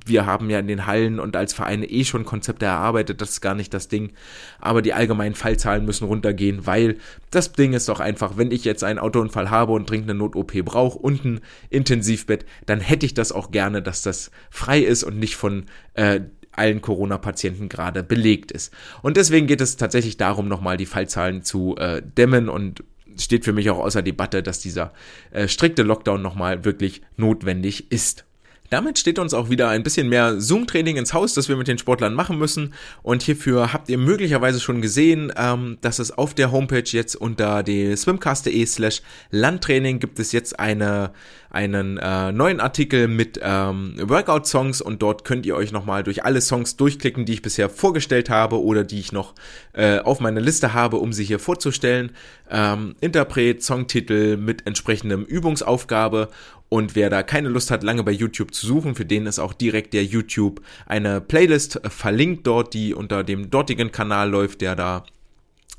[0.07, 3.41] wir haben ja in den Hallen und als Vereine eh schon Konzepte erarbeitet, das ist
[3.41, 4.13] gar nicht das Ding.
[4.59, 6.97] Aber die allgemeinen Fallzahlen müssen runtergehen, weil
[7.31, 10.53] das Ding ist doch einfach, wenn ich jetzt einen Autounfall habe und dringend eine Not-OP
[10.65, 11.41] brauche und ein
[11.71, 16.21] Intensivbett, dann hätte ich das auch gerne, dass das frei ist und nicht von äh,
[16.53, 18.73] allen Corona-Patienten gerade belegt ist.
[19.03, 22.83] Und deswegen geht es tatsächlich darum, nochmal die Fallzahlen zu äh, dämmen und
[23.19, 24.93] steht für mich auch außer Debatte, dass dieser
[25.31, 28.25] äh, strikte Lockdown nochmal wirklich notwendig ist.
[28.71, 31.79] Damit steht uns auch wieder ein bisschen mehr Zoom-Training ins Haus, das wir mit den
[31.79, 32.75] Sportlern machen müssen.
[33.03, 37.63] Und hierfür habt ihr möglicherweise schon gesehen, ähm, dass es auf der Homepage jetzt unter
[37.63, 41.13] die swimcast.de slash Landtraining gibt es jetzt eine,
[41.51, 46.41] einen äh, neuen Artikel mit ähm, Workout-Songs und dort könnt ihr euch nochmal durch alle
[46.41, 49.35] Songs durchklicken, die ich bisher vorgestellt habe oder die ich noch
[49.73, 52.13] äh, auf meiner Liste habe, um sie hier vorzustellen.
[52.51, 56.29] Ähm, Interpret, Songtitel mit entsprechendem Übungsaufgabe
[56.69, 59.53] und wer da keine Lust hat, lange bei YouTube zu suchen, für den ist auch
[59.53, 65.05] direkt der YouTube eine Playlist verlinkt dort, die unter dem dortigen Kanal läuft, der da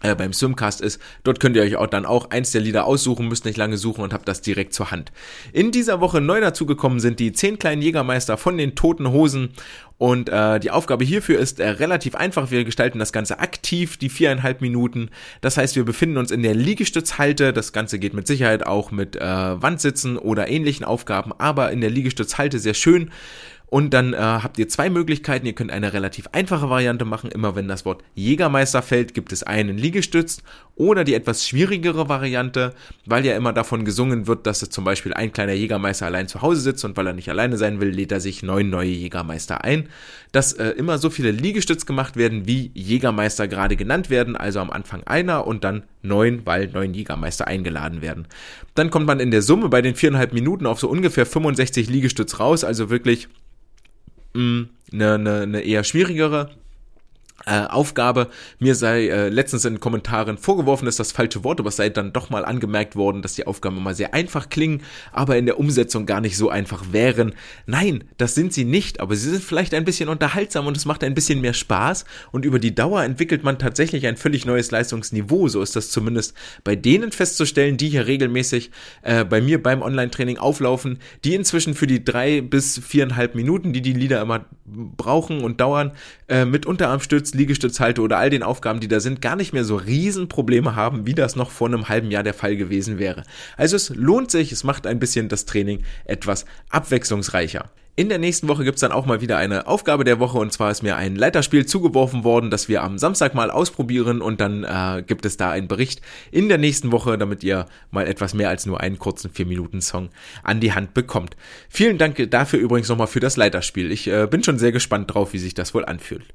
[0.04, 1.02] äh, beim Swimcast ist.
[1.24, 4.04] Dort könnt ihr euch auch dann auch eins der Lieder aussuchen, müsst nicht lange suchen
[4.04, 5.12] und habt das direkt zur Hand.
[5.54, 9.50] In dieser Woche neu dazugekommen sind die zehn kleinen Jägermeister von den Toten Hosen
[9.98, 12.52] und äh, die Aufgabe hierfür ist äh, relativ einfach.
[12.52, 15.10] Wir gestalten das Ganze aktiv, die viereinhalb Minuten.
[15.42, 17.52] Das heißt, wir befinden uns in der Liegestützhalte.
[17.52, 21.90] Das Ganze geht mit Sicherheit auch mit äh, Wandsitzen oder ähnlichen Aufgaben, aber in der
[21.90, 23.12] Liegestützhalte sehr schön.
[23.70, 25.46] Und dann äh, habt ihr zwei Möglichkeiten.
[25.46, 27.30] Ihr könnt eine relativ einfache Variante machen.
[27.30, 30.42] Immer wenn das Wort Jägermeister fällt, gibt es einen Liegestütz.
[30.76, 32.74] Oder die etwas schwierigere Variante,
[33.06, 36.42] weil ja immer davon gesungen wird, dass es zum Beispiel ein kleiner Jägermeister allein zu
[36.42, 39.66] Hause sitzt und weil er nicht alleine sein will, lädt er sich neun neue Jägermeister
[39.66, 39.90] ein.
[40.32, 44.38] Dass äh, immer so viele Liegestütz gemacht werden, wie Jägermeister gerade genannt werden.
[44.38, 48.28] Also am Anfang einer und dann neun, weil neun Jägermeister eingeladen werden.
[48.76, 52.40] Dann kommt man in der Summe bei den viereinhalb Minuten auf so ungefähr 65 Liegestütz
[52.40, 52.64] raus.
[52.64, 53.28] Also wirklich
[54.38, 56.50] eine, eine, eine eher schwierigere
[57.48, 58.28] äh, Aufgabe.
[58.60, 62.12] Mir sei äh, letztens in Kommentaren vorgeworfen, ist das falsche Wort, aber es sei dann
[62.12, 66.06] doch mal angemerkt worden, dass die Aufgaben immer sehr einfach klingen, aber in der Umsetzung
[66.06, 67.34] gar nicht so einfach wären.
[67.66, 71.04] Nein, das sind sie nicht, aber sie sind vielleicht ein bisschen unterhaltsam und es macht
[71.04, 75.48] ein bisschen mehr Spaß und über die Dauer entwickelt man tatsächlich ein völlig neues Leistungsniveau.
[75.48, 76.34] So ist das zumindest
[76.64, 78.72] bei denen festzustellen, die hier regelmäßig
[79.04, 83.82] äh, bei mir beim Online-Training auflaufen, die inzwischen für die drei bis viereinhalb Minuten, die
[83.82, 85.94] die Lieder immer brauchen und dauern,
[86.28, 89.76] äh, mit Unterarmstütz, Liegestützhalte oder all den Aufgaben, die da sind, gar nicht mehr so
[89.76, 93.24] Riesenprobleme haben, wie das noch vor einem halben Jahr der Fall gewesen wäre.
[93.56, 97.70] Also es lohnt sich, es macht ein bisschen das Training etwas abwechslungsreicher.
[98.00, 100.70] In der nächsten Woche gibt's dann auch mal wieder eine Aufgabe der Woche und zwar
[100.70, 105.02] ist mir ein Leiterspiel zugeworfen worden, das wir am Samstag mal ausprobieren und dann äh,
[105.02, 108.68] gibt es da einen Bericht in der nächsten Woche, damit ihr mal etwas mehr als
[108.68, 110.10] nur einen kurzen 4-Minuten-Song
[110.44, 111.36] an die Hand bekommt.
[111.70, 113.92] Vielen Dank dafür übrigens nochmal für das Leiterspiel.
[113.92, 116.26] Ich äh, bin schon sehr gespannt drauf, wie sich das wohl anfühlt.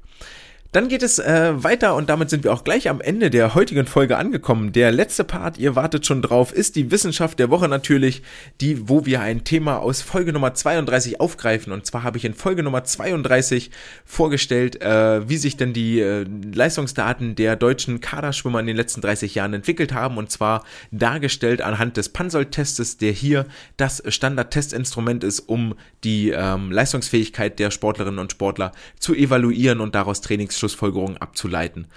[0.73, 3.85] Dann geht es äh, weiter und damit sind wir auch gleich am Ende der heutigen
[3.85, 4.71] Folge angekommen.
[4.71, 8.23] Der letzte Part, ihr wartet schon drauf, ist die Wissenschaft der Woche natürlich,
[8.59, 11.71] die, wo wir ein Thema aus Folge Nummer 32 aufgreifen.
[11.71, 13.69] Und zwar habe ich in Folge Nummer 32
[14.03, 19.35] vorgestellt, äh, wie sich denn die äh, Leistungsdaten der deutschen Kaderschwimmer in den letzten 30
[19.35, 20.17] Jahren entwickelt haben.
[20.17, 23.45] Und zwar dargestellt anhand des Pansold-Testes, der hier
[23.77, 30.21] das Standard-Testinstrument ist, um die ähm, Leistungsfähigkeit der Sportlerinnen und Sportler zu evaluieren und daraus
[30.21, 31.87] Trainings Schlussfolgerungen abzuleiten.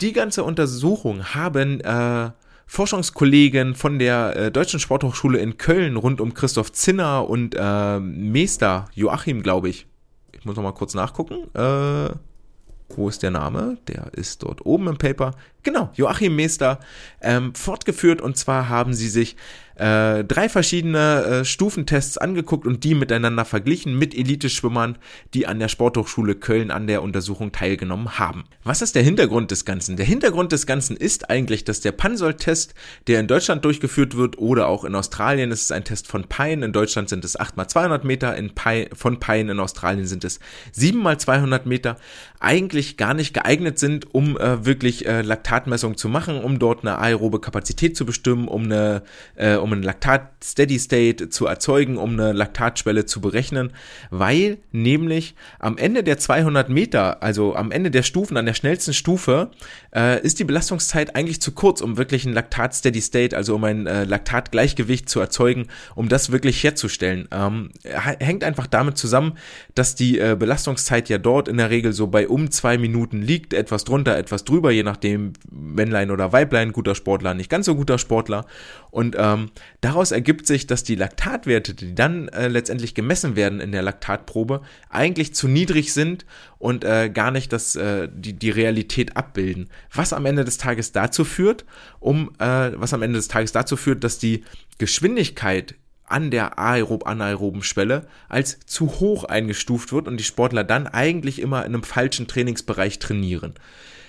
[0.00, 2.30] Die ganze Untersuchung haben äh,
[2.66, 8.86] Forschungskollegen von der äh, Deutschen Sporthochschule in Köln rund um Christoph Zinner und äh, Meester
[8.94, 9.86] Joachim, glaube ich.
[10.32, 11.54] Ich muss noch mal kurz nachgucken.
[11.54, 12.14] Äh,
[12.96, 13.76] wo ist der Name?
[13.86, 15.32] Der ist dort oben im Paper.
[15.62, 16.80] Genau, Joachim Meester
[17.20, 19.36] ähm, fortgeführt und zwar haben sie sich
[19.80, 24.98] äh, drei verschiedene äh, Stufentests angeguckt und die miteinander verglichen mit Elite-Schwimmern,
[25.32, 28.44] die an der Sporthochschule Köln an der Untersuchung teilgenommen haben.
[28.62, 29.96] Was ist der Hintergrund des Ganzen?
[29.96, 32.74] Der Hintergrund des Ganzen ist eigentlich, dass der Pansol-Test,
[33.06, 36.62] der in Deutschland durchgeführt wird oder auch in Australien, ist ein Test von Pine.
[36.62, 40.24] In Deutschland sind es 8 x 200 Meter, in Pine, von Pine in Australien sind
[40.24, 40.40] es
[40.72, 41.96] 7 x 200 Meter,
[42.38, 46.98] eigentlich gar nicht geeignet sind, um äh, wirklich äh, Laktatmessung zu machen, um dort eine
[46.98, 49.02] aerobe Kapazität zu bestimmen, um eine,
[49.36, 53.72] äh, um um einen Laktat-Steady-State zu erzeugen, um eine Laktatschwelle zu berechnen,
[54.10, 58.92] weil nämlich am Ende der 200 Meter, also am Ende der Stufen, an der schnellsten
[58.92, 59.52] Stufe,
[59.94, 64.04] äh, ist die Belastungszeit eigentlich zu kurz, um wirklich ein Laktat-Steady-State, also um ein äh,
[64.04, 67.28] Laktatgleichgewicht zu erzeugen, um das wirklich herzustellen.
[67.32, 69.36] Ähm, hängt einfach damit zusammen,
[69.74, 73.52] dass die äh, Belastungszeit ja dort in der Regel so bei um zwei Minuten liegt,
[73.52, 77.98] etwas drunter, etwas drüber, je nachdem Männlein oder Weiblein, guter Sportler, nicht ganz so guter
[77.98, 78.46] Sportler.
[78.90, 83.72] Und ähm, daraus ergibt sich, dass die Laktatwerte, die dann äh, letztendlich gemessen werden in
[83.72, 86.26] der Laktatprobe, eigentlich zu niedrig sind
[86.58, 89.70] und äh, gar nicht das, äh, die, die Realität abbilden.
[89.92, 91.64] Was am Ende des Tages dazu führt,
[91.98, 94.44] um, äh, was am Ende des Tages dazu führt, dass die
[94.78, 95.74] Geschwindigkeit
[96.10, 101.60] an der aerob-anaeroben Schwelle als zu hoch eingestuft wird und die Sportler dann eigentlich immer
[101.64, 103.54] in einem falschen Trainingsbereich trainieren.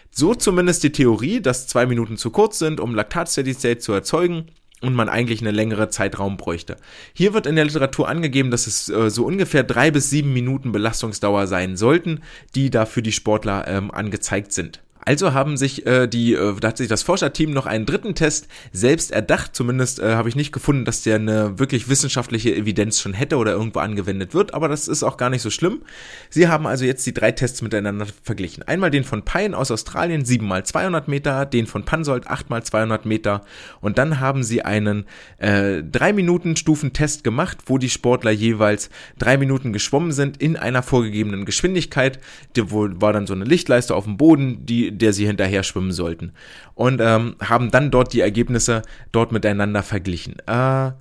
[0.09, 4.47] So zumindest die Theorie, dass zwei Minuten zu kurz sind, um Laktat-Steady State zu erzeugen
[4.81, 6.75] und man eigentlich eine längere Zeitraum bräuchte.
[7.13, 10.71] Hier wird in der Literatur angegeben, dass es äh, so ungefähr drei bis sieben Minuten
[10.71, 12.21] Belastungsdauer sein sollten,
[12.55, 14.81] die da für die Sportler ähm, angezeigt sind.
[15.03, 18.47] Also haben sich äh, die, äh, da hat sich das Forscherteam noch einen dritten Test
[18.71, 19.55] selbst erdacht.
[19.55, 23.51] Zumindest äh, habe ich nicht gefunden, dass der eine wirklich wissenschaftliche Evidenz schon hätte oder
[23.51, 25.81] irgendwo angewendet wird, aber das ist auch gar nicht so schlimm.
[26.29, 28.63] Sie haben also jetzt die drei Tests miteinander verglichen.
[28.63, 32.63] Einmal den von Pine aus Australien, 7 mal 200 Meter, den von Pansold, 8 mal
[32.63, 33.41] 200 Meter
[33.81, 35.05] und dann haben sie einen
[35.37, 40.83] äh, 3 Minuten Stufentest gemacht, wo die Sportler jeweils drei Minuten geschwommen sind in einer
[40.83, 42.19] vorgegebenen Geschwindigkeit.
[42.53, 46.33] Da war dann so eine Lichtleiste auf dem Boden, die der sie hinterher schwimmen sollten.
[46.75, 48.81] Und ähm, haben dann dort die Ergebnisse
[49.11, 50.37] dort miteinander verglichen.
[50.47, 50.91] Äh,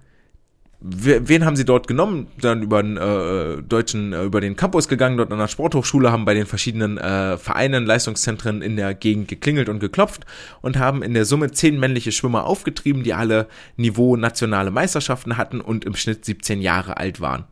[0.81, 2.29] wen haben sie dort genommen?
[2.41, 6.25] Dann über den äh, deutschen, äh, über den Campus gegangen, dort an der Sporthochschule, haben
[6.25, 10.25] bei den verschiedenen äh, Vereinen, Leistungszentren in der Gegend geklingelt und geklopft
[10.63, 15.61] und haben in der Summe zehn männliche Schwimmer aufgetrieben, die alle Niveau nationale Meisterschaften hatten
[15.61, 17.45] und im Schnitt 17 Jahre alt waren.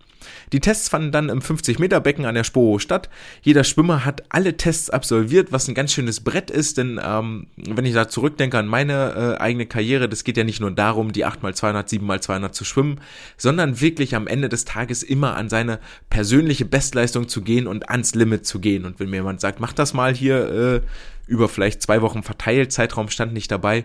[0.53, 3.09] Die Tests fanden dann im 50-Meter-Becken an der Sporo statt.
[3.43, 7.85] Jeder Schwimmer hat alle Tests absolviert, was ein ganz schönes Brett ist, denn ähm, wenn
[7.85, 11.27] ich da zurückdenke an meine äh, eigene Karriere, das geht ja nicht nur darum, die
[11.27, 13.01] 8x200, 7x200 zu schwimmen,
[13.37, 15.79] sondern wirklich am Ende des Tages immer an seine
[16.11, 18.85] persönliche Bestleistung zu gehen und ans Limit zu gehen.
[18.85, 20.81] Und wenn mir jemand sagt, mach das mal hier äh,
[21.27, 23.85] über vielleicht zwei Wochen verteilt, Zeitraum stand nicht dabei,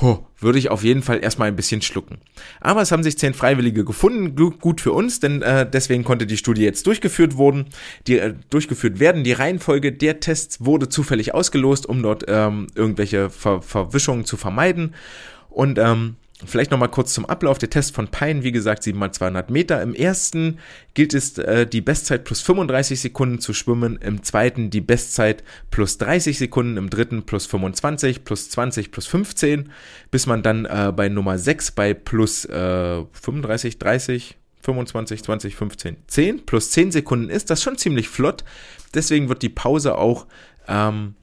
[0.00, 2.18] Ho, würde ich auf jeden Fall erstmal ein bisschen schlucken.
[2.60, 6.36] Aber es haben sich zehn Freiwillige gefunden, gut für uns, denn äh, deswegen konnte die
[6.36, 7.66] Studie jetzt durchgeführt worden,
[8.08, 9.22] die, äh, durchgeführt werden.
[9.22, 14.94] Die Reihenfolge der Tests wurde zufällig ausgelost, um dort ähm, irgendwelche Ver Verwischungen zu vermeiden.
[15.48, 17.58] Und ähm, Vielleicht nochmal kurz zum Ablauf.
[17.58, 19.80] Der Test von Pine, wie gesagt, 7 mal 200 Meter.
[19.82, 20.58] Im ersten
[20.94, 23.98] gilt es, äh, die Bestzeit plus 35 Sekunden zu schwimmen.
[23.98, 26.76] Im zweiten die Bestzeit plus 30 Sekunden.
[26.76, 29.70] Im dritten plus 25, plus 20, plus 15.
[30.10, 35.96] Bis man dann äh, bei Nummer 6 bei plus äh, 35, 30, 25, 20, 15,
[36.08, 37.48] 10 plus 10 Sekunden ist.
[37.50, 38.44] Das schon ziemlich flott.
[38.92, 40.26] Deswegen wird die Pause auch
[40.66, 41.14] ähm,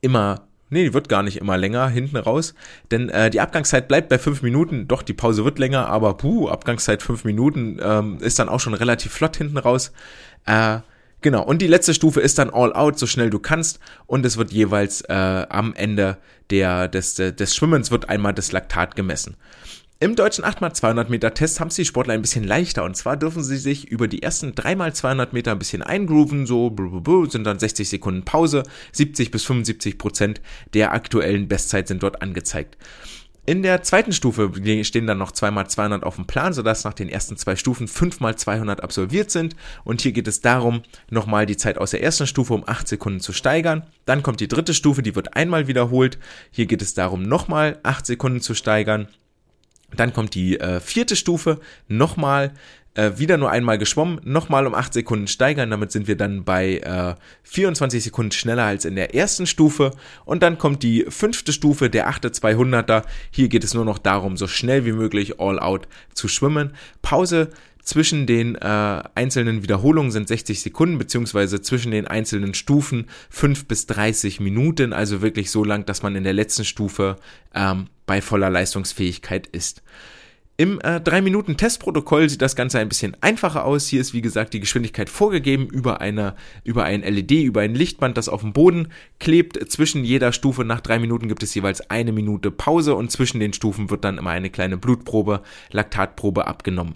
[0.00, 2.54] immer Nee, die wird gar nicht immer länger hinten raus,
[2.90, 4.88] denn äh, die Abgangszeit bleibt bei fünf Minuten.
[4.88, 8.74] Doch, die Pause wird länger, aber puh, Abgangszeit fünf Minuten ähm, ist dann auch schon
[8.74, 9.92] relativ flott hinten raus.
[10.44, 10.78] Äh,
[11.20, 13.78] genau, und die letzte Stufe ist dann All Out, so schnell du kannst.
[14.06, 16.18] Und es wird jeweils äh, am Ende
[16.50, 19.36] der, des, des Schwimmens wird einmal das Laktat gemessen.
[19.98, 23.42] Im deutschen 8x200 Meter Test haben es die Sportler ein bisschen leichter und zwar dürfen
[23.42, 26.70] sie sich über die ersten 3x200 Meter ein bisschen eingrooven, so
[27.30, 30.42] sind dann 60 Sekunden Pause, 70 bis 75 Prozent
[30.74, 32.76] der aktuellen Bestzeit sind dort angezeigt.
[33.46, 37.38] In der zweiten Stufe stehen dann noch 2x200 auf dem Plan, sodass nach den ersten
[37.38, 39.56] zwei Stufen 5x200 absolviert sind.
[39.84, 43.20] Und hier geht es darum, nochmal die Zeit aus der ersten Stufe um 8 Sekunden
[43.20, 43.86] zu steigern.
[44.04, 46.18] Dann kommt die dritte Stufe, die wird einmal wiederholt.
[46.50, 49.06] Hier geht es darum, nochmal 8 Sekunden zu steigern.
[49.94, 52.52] Dann kommt die äh, vierte Stufe, nochmal
[52.96, 56.78] äh, wieder nur einmal geschwommen, nochmal um 8 Sekunden steigern, damit sind wir dann bei
[56.78, 57.14] äh,
[57.44, 59.92] 24 Sekunden schneller als in der ersten Stufe.
[60.24, 63.02] Und dann kommt die fünfte Stufe, der achte 200er.
[63.30, 66.74] Hier geht es nur noch darum, so schnell wie möglich all out zu schwimmen.
[67.02, 67.50] Pause
[67.86, 73.86] zwischen den äh, einzelnen Wiederholungen sind 60 Sekunden, beziehungsweise zwischen den einzelnen Stufen 5 bis
[73.86, 77.16] 30 Minuten, also wirklich so lang, dass man in der letzten Stufe
[77.54, 79.82] ähm, bei voller Leistungsfähigkeit ist.
[80.58, 83.86] Im äh, 3-Minuten-Testprotokoll sieht das Ganze ein bisschen einfacher aus.
[83.86, 86.34] Hier ist, wie gesagt, die Geschwindigkeit vorgegeben über, eine,
[86.64, 88.88] über ein LED, über ein Lichtband, das auf dem Boden
[89.20, 89.70] klebt.
[89.70, 93.52] Zwischen jeder Stufe nach drei Minuten gibt es jeweils eine Minute Pause und zwischen den
[93.52, 96.94] Stufen wird dann immer eine kleine Blutprobe, Laktatprobe abgenommen.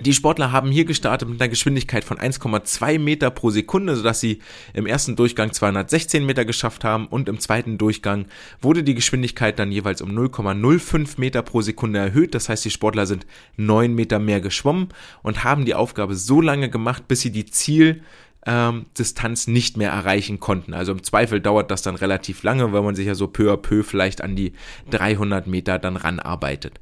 [0.00, 4.40] Die Sportler haben hier gestartet mit einer Geschwindigkeit von 1,2 Meter pro Sekunde, sodass sie
[4.72, 8.26] im ersten Durchgang 216 Meter geschafft haben und im zweiten Durchgang
[8.60, 12.34] wurde die Geschwindigkeit dann jeweils um 0,05 Meter pro Sekunde erhöht.
[12.34, 13.26] Das heißt, die Sportler sind
[13.56, 14.88] 9 Meter mehr geschwommen
[15.22, 18.02] und haben die Aufgabe so lange gemacht, bis sie die Ziel
[18.46, 20.74] ähm, Distanz nicht mehr erreichen konnten.
[20.74, 23.56] Also im Zweifel dauert das dann relativ lange, weil man sich ja so peu à
[23.56, 24.52] peu vielleicht an die
[24.90, 26.80] 300 Meter dann ranarbeitet.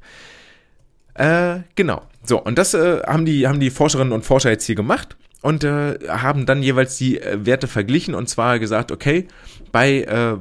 [1.15, 2.03] Äh, genau.
[2.27, 5.15] So, und das äh, haben, die, haben die Forscherinnen und Forscher jetzt hier gemacht
[5.47, 9.29] und äh, haben dann jeweils die äh, Werte verglichen und zwar gesagt, okay,
[9.71, 10.35] bei äh,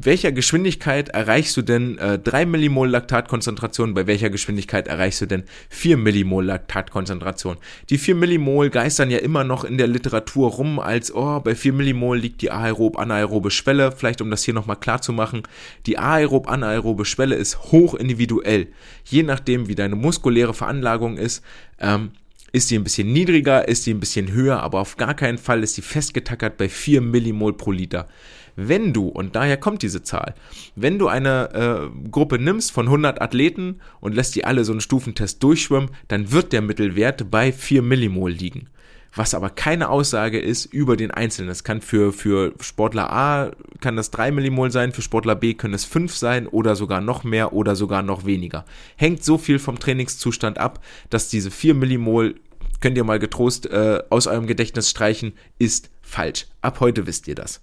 [0.00, 5.42] welcher Geschwindigkeit erreichst du denn äh, 3 Millimol Laktatkonzentration, bei welcher Geschwindigkeit erreichst du denn
[5.68, 7.56] 4 Millimol Laktatkonzentration?
[7.90, 11.72] Die 4 Millimol geistern ja immer noch in der Literatur rum als, oh, bei 4
[11.72, 15.42] Millimol liegt die aerob-anaerobe Schwelle, vielleicht um das hier nochmal klar zu machen,
[15.86, 18.68] die aerob-anaerobe Schwelle ist hoch individuell,
[19.06, 21.42] je nachdem wie deine muskuläre Veranlagung ist,
[21.80, 22.12] ähm,
[22.52, 25.62] ist die ein bisschen niedriger, ist die ein bisschen höher, aber auf gar keinen Fall
[25.62, 28.08] ist die festgetackert bei 4 Millimol pro Liter.
[28.54, 30.34] Wenn du, und daher kommt diese Zahl,
[30.76, 34.82] wenn du eine äh, Gruppe nimmst von 100 Athleten und lässt die alle so einen
[34.82, 38.68] Stufentest durchschwimmen, dann wird der Mittelwert bei 4 Millimol liegen
[39.14, 41.50] was aber keine Aussage ist über den Einzelnen.
[41.50, 43.50] Es kann für, für Sportler A
[43.80, 47.24] kann das 3 Millimol sein, für Sportler B können es 5 sein oder sogar noch
[47.24, 48.64] mehr oder sogar noch weniger.
[48.96, 52.36] Hängt so viel vom Trainingszustand ab, dass diese 4 Millimol
[52.80, 56.46] könnt ihr mal getrost äh, aus eurem Gedächtnis streichen, ist falsch.
[56.62, 57.60] Ab heute wisst ihr das.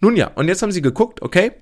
[0.00, 1.52] Nun ja, und jetzt haben sie geguckt, okay,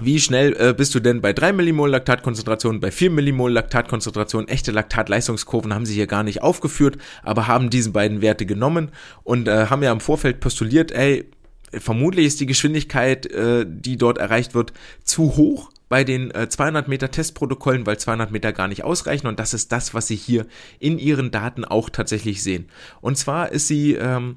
[0.00, 4.48] wie schnell äh, bist du denn bei 3 Millimol Laktatkonzentration, bei 4 Millimol Laktatkonzentration?
[4.48, 8.90] Echte Laktatleistungskurven haben sie hier gar nicht aufgeführt, aber haben diese beiden Werte genommen
[9.24, 11.28] und äh, haben ja im Vorfeld postuliert, ey,
[11.72, 14.72] vermutlich ist die Geschwindigkeit, äh, die dort erreicht wird,
[15.04, 19.38] zu hoch bei den äh, 200 Meter Testprotokollen, weil 200 Meter gar nicht ausreichen und
[19.38, 20.46] das ist das, was sie hier
[20.78, 22.68] in ihren Daten auch tatsächlich sehen.
[23.00, 24.36] Und zwar ist sie ähm,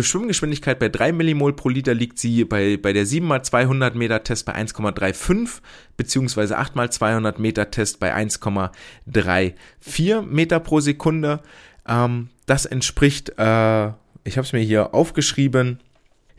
[0.00, 4.54] Schwimmgeschwindigkeit bei 3 Millimol pro Liter liegt sie bei, bei der 7x200 Meter Test bei
[4.54, 5.60] 1,35
[5.96, 11.40] beziehungsweise 8x200 Meter Test bei 1,34 Meter pro Sekunde.
[11.86, 13.88] Ähm, das entspricht, äh,
[14.24, 15.80] ich habe es mir hier aufgeschrieben,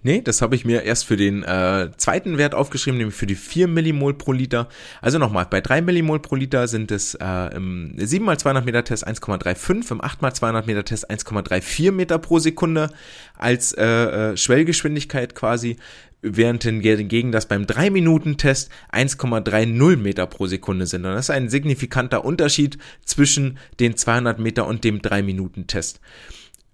[0.05, 3.35] Nee, das habe ich mir erst für den äh, zweiten Wert aufgeschrieben, nämlich für die
[3.35, 4.67] 4 Millimol pro Liter.
[5.01, 9.91] Also nochmal, bei 3 Millimol pro Liter sind es äh, im 7x200 Meter Test 1,35,
[9.91, 12.89] im 8x200 Meter Test 1,34 Meter pro Sekunde
[13.37, 15.77] als äh, äh, Schwellgeschwindigkeit quasi,
[16.21, 21.05] während hingegen das beim 3-Minuten-Test 1,30 Meter pro Sekunde sind.
[21.05, 26.01] Und das ist ein signifikanter Unterschied zwischen den 200 Meter und dem 3-Minuten-Test.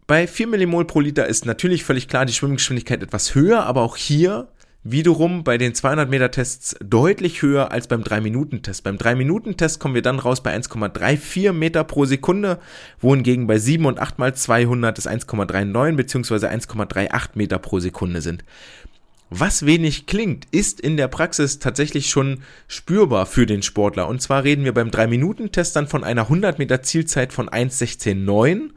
[0.10, 3.96] Bei 4 Millimol pro Liter ist natürlich völlig klar die Schwimmgeschwindigkeit etwas höher, aber auch
[3.96, 4.48] hier
[4.84, 8.84] wiederum bei den 200 Meter Tests deutlich höher als beim 3-Minuten-Test.
[8.84, 12.58] Beim 3-Minuten-Test kommen wir dann raus bei 1,34 Meter pro Sekunde,
[13.00, 16.48] wohingegen bei 7 und 8 mal 200 es 1,39 bzw.
[16.48, 18.44] 1,38 Meter pro Sekunde sind.
[19.30, 24.08] Was wenig klingt, ist in der Praxis tatsächlich schon spürbar für den Sportler.
[24.08, 28.72] Und zwar reden wir beim 3-Minuten-Test dann von einer 100 Meter Zielzeit von 1,16,9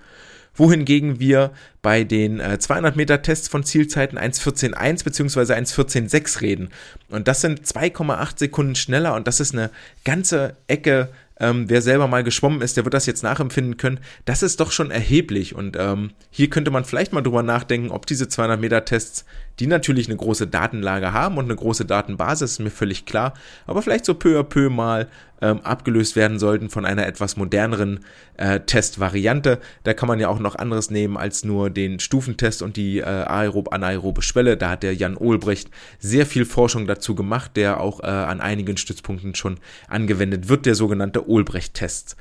[0.54, 5.54] wohingegen wir bei den äh, 200 Meter Tests von Zielzeiten 1.14.1 bzw.
[5.54, 6.70] 1.14.6 reden.
[7.08, 9.70] Und das sind 2,8 Sekunden schneller und das ist eine
[10.04, 11.08] ganze Ecke
[11.42, 13.98] ähm, wer selber mal geschwommen ist, der wird das jetzt nachempfinden können.
[14.24, 15.56] Das ist doch schon erheblich.
[15.56, 19.24] Und ähm, hier könnte man vielleicht mal drüber nachdenken, ob diese 200 Meter Tests,
[19.58, 23.34] die natürlich eine große Datenlage haben und eine große Datenbasis, ist mir völlig klar,
[23.66, 25.08] aber vielleicht so peu à peu mal
[25.40, 28.00] ähm, abgelöst werden sollten von einer etwas moderneren
[28.36, 29.58] äh, Testvariante.
[29.82, 33.04] Da kann man ja auch noch anderes nehmen als nur den Stufentest und die äh,
[33.04, 34.56] aerob-anaerobe Schwelle.
[34.56, 38.76] Da hat der Jan Olbrecht sehr viel Forschung dazu gemacht, der auch äh, an einigen
[38.76, 42.16] Stützpunkten schon angewendet wird, der sogenannte Olbrecht-Test.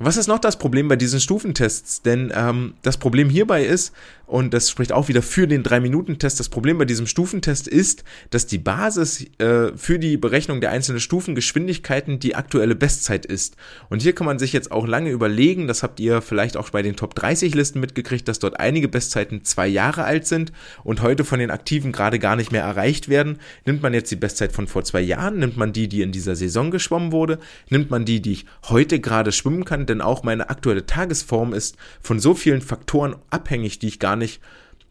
[0.00, 2.02] Was ist noch das Problem bei diesen Stufentests?
[2.02, 3.92] Denn ähm, das Problem hierbei ist,
[4.34, 6.40] und das spricht auch wieder für den 3-Minuten-Test.
[6.40, 10.98] Das Problem bei diesem Stufentest ist, dass die Basis äh, für die Berechnung der einzelnen
[10.98, 13.56] Stufengeschwindigkeiten die aktuelle Bestzeit ist.
[13.90, 16.82] Und hier kann man sich jetzt auch lange überlegen, das habt ihr vielleicht auch bei
[16.82, 20.50] den Top 30 Listen mitgekriegt, dass dort einige Bestzeiten zwei Jahre alt sind
[20.82, 23.38] und heute von den Aktiven gerade gar nicht mehr erreicht werden.
[23.66, 26.34] Nimmt man jetzt die Bestzeit von vor zwei Jahren, nimmt man die, die in dieser
[26.34, 27.38] Saison geschwommen wurde,
[27.70, 31.76] nimmt man die, die ich heute gerade schwimmen kann, denn auch meine aktuelle Tagesform ist
[32.00, 34.40] von so vielen Faktoren abhängig, die ich gar gar nicht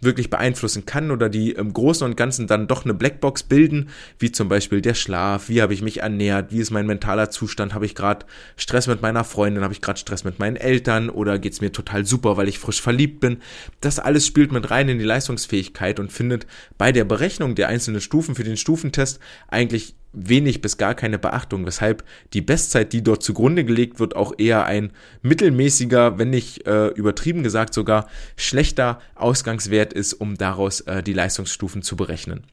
[0.03, 4.31] wirklich beeinflussen kann oder die im Großen und Ganzen dann doch eine Blackbox bilden, wie
[4.31, 7.86] zum Beispiel der Schlaf, wie habe ich mich ernährt, wie ist mein mentaler Zustand, habe
[7.86, 8.25] ich gerade
[8.57, 11.71] Stress mit meiner Freundin, habe ich gerade Stress mit meinen Eltern oder geht es mir
[11.71, 13.38] total super, weil ich frisch verliebt bin.
[13.81, 16.45] Das alles spielt mit rein in die Leistungsfähigkeit und findet
[16.77, 21.66] bei der Berechnung der einzelnen Stufen für den Stufentest eigentlich wenig bis gar keine Beachtung,
[21.66, 22.03] weshalb
[22.34, 24.91] die Bestzeit, die dort zugrunde gelegt wird, auch eher ein
[25.22, 28.07] mittelmäßiger, wenn nicht äh, übertrieben gesagt sogar
[28.38, 32.43] schlechter Ausgangswert ist, um daraus äh, die Leistungsstufen zu berechnen.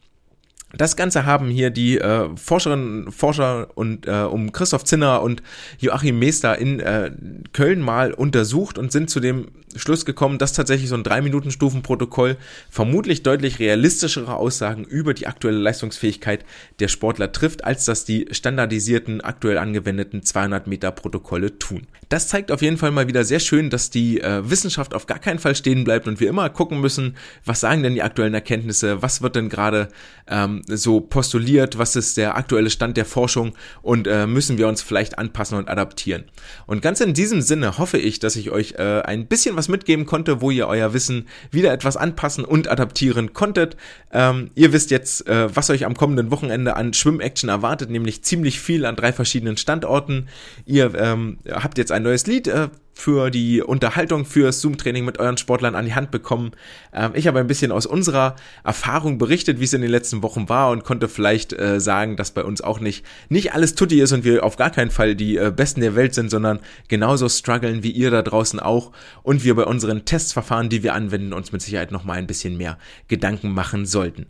[0.73, 5.43] Das Ganze haben hier die äh, Forscherinnen, Forscher und äh, um Christoph Zinner und
[5.79, 7.11] Joachim Meester in äh,
[7.53, 12.37] Köln mal untersucht und sind zu dem Schluss gekommen, dass tatsächlich so ein 3-Minuten-Stufenprotokoll
[12.71, 16.45] vermutlich deutlich realistischere Aussagen über die aktuelle Leistungsfähigkeit
[16.79, 21.87] der Sportler trifft, als das die standardisierten, aktuell angewendeten 200-Meter-Protokolle tun.
[22.09, 25.19] Das zeigt auf jeden Fall mal wieder sehr schön, dass die äh, Wissenschaft auf gar
[25.19, 29.01] keinen Fall stehen bleibt und wir immer gucken müssen, was sagen denn die aktuellen Erkenntnisse,
[29.03, 29.89] was wird denn gerade
[30.29, 34.83] ähm, so postuliert, was ist der aktuelle Stand der Forschung und äh, müssen wir uns
[34.83, 36.25] vielleicht anpassen und adaptieren.
[36.67, 40.07] Und ganz in diesem Sinne hoffe ich, dass ich euch äh, ein bisschen was mitgeben
[40.07, 43.77] konnte, wo ihr euer Wissen wieder etwas anpassen und adaptieren konntet.
[44.13, 48.61] Ähm, ihr wisst jetzt, äh, was euch am kommenden Wochenende an Schwimmaction erwartet, nämlich ziemlich
[48.61, 50.29] viel an drei verschiedenen Standorten.
[50.67, 55.39] Ihr ähm, habt jetzt ein neues Lied, äh, für die Unterhaltung fürs Zoom-Training mit euren
[55.39, 56.53] Sportlern an die Hand bekommen.
[56.93, 60.49] Ähm, ich habe ein bisschen aus unserer Erfahrung berichtet, wie es in den letzten Wochen
[60.49, 64.13] war und konnte vielleicht äh, sagen, dass bei uns auch nicht, nicht alles tutti ist
[64.13, 67.83] und wir auf gar keinen Fall die äh, Besten der Welt sind, sondern genauso strugglen
[67.83, 71.63] wie ihr da draußen auch und wir bei unseren Testverfahren, die wir anwenden, uns mit
[71.63, 72.79] Sicherheit nochmal ein bisschen mehr
[73.09, 74.27] Gedanken machen sollten.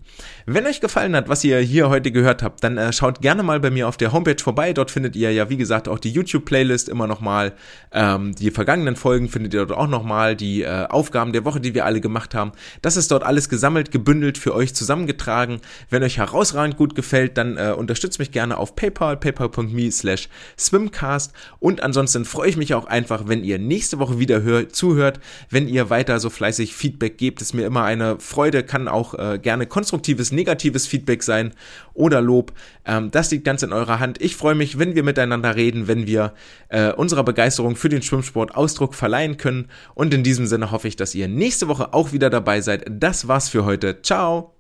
[0.47, 3.59] Wenn euch gefallen hat, was ihr hier heute gehört habt, dann äh, schaut gerne mal
[3.59, 4.73] bei mir auf der Homepage vorbei.
[4.73, 7.53] Dort findet ihr ja, wie gesagt, auch die YouTube-Playlist immer nochmal
[7.93, 11.73] ähm, die vergangenen Folgen findet ihr dort auch nochmal, die äh, Aufgaben der Woche, die
[11.73, 12.51] wir alle gemacht haben.
[12.83, 15.61] Das ist dort alles gesammelt, gebündelt, für euch zusammengetragen.
[15.89, 20.29] Wenn euch herausragend gut gefällt, dann äh, unterstützt mich gerne auf PayPal, paypal.me slash
[20.59, 21.33] swimcast.
[21.61, 25.69] Und ansonsten freue ich mich auch einfach, wenn ihr nächste Woche wieder hört, zuhört, wenn
[25.69, 27.41] ihr weiter so fleißig Feedback gebt.
[27.41, 31.53] Ist mir immer eine Freude, kann auch äh, gerne konstruktives, negatives Feedback sein
[32.01, 32.53] oder Lob.
[32.85, 34.21] Ähm, das liegt ganz in eurer Hand.
[34.21, 36.33] Ich freue mich, wenn wir miteinander reden, wenn wir
[36.69, 39.69] äh, unserer Begeisterung für den Schwimmsport Ausdruck verleihen können.
[39.95, 42.85] Und in diesem Sinne hoffe ich, dass ihr nächste Woche auch wieder dabei seid.
[42.91, 44.03] Das war's für heute.
[44.03, 44.57] Ciao!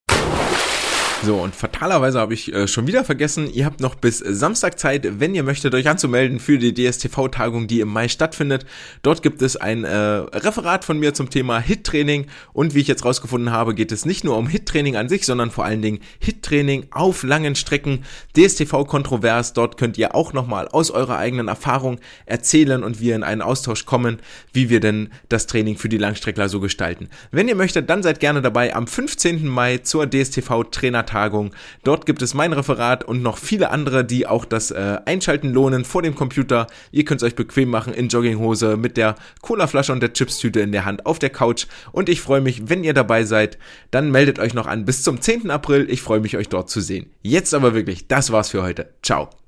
[1.22, 5.20] So, und fatalerweise habe ich äh, schon wieder vergessen, ihr habt noch bis Samstag Zeit,
[5.20, 8.64] wenn ihr möchtet, euch anzumelden für die DSTV-Tagung, die im Mai stattfindet.
[9.02, 13.04] Dort gibt es ein äh, Referat von mir zum Thema Hit-Training und wie ich jetzt
[13.04, 16.86] rausgefunden habe, geht es nicht nur um Hit-Training an sich, sondern vor allen Dingen Hit-Training
[16.90, 18.02] auf langen Strecken.
[18.34, 23.42] DSTV-Kontrovers, dort könnt ihr auch nochmal aus eurer eigenen Erfahrung erzählen und wir in einen
[23.42, 24.20] Austausch kommen,
[24.54, 27.10] wie wir denn das Training für die Langstreckler so gestalten.
[27.30, 29.46] Wenn ihr möchtet, dann seid gerne dabei am 15.
[29.46, 31.50] Mai zur DSTV-Trainer Tagung.
[31.82, 35.84] Dort gibt es mein Referat und noch viele andere, die auch das äh, Einschalten lohnen
[35.84, 36.66] vor dem Computer.
[36.92, 40.72] Ihr könnt es euch bequem machen in Jogginghose mit der Colaflasche und der Chipstüte in
[40.72, 41.66] der Hand auf der Couch.
[41.92, 43.58] Und ich freue mich, wenn ihr dabei seid.
[43.90, 45.50] Dann meldet euch noch an bis zum 10.
[45.50, 45.86] April.
[45.90, 47.10] Ich freue mich, euch dort zu sehen.
[47.22, 48.90] Jetzt aber wirklich, das war's für heute.
[49.02, 49.39] Ciao.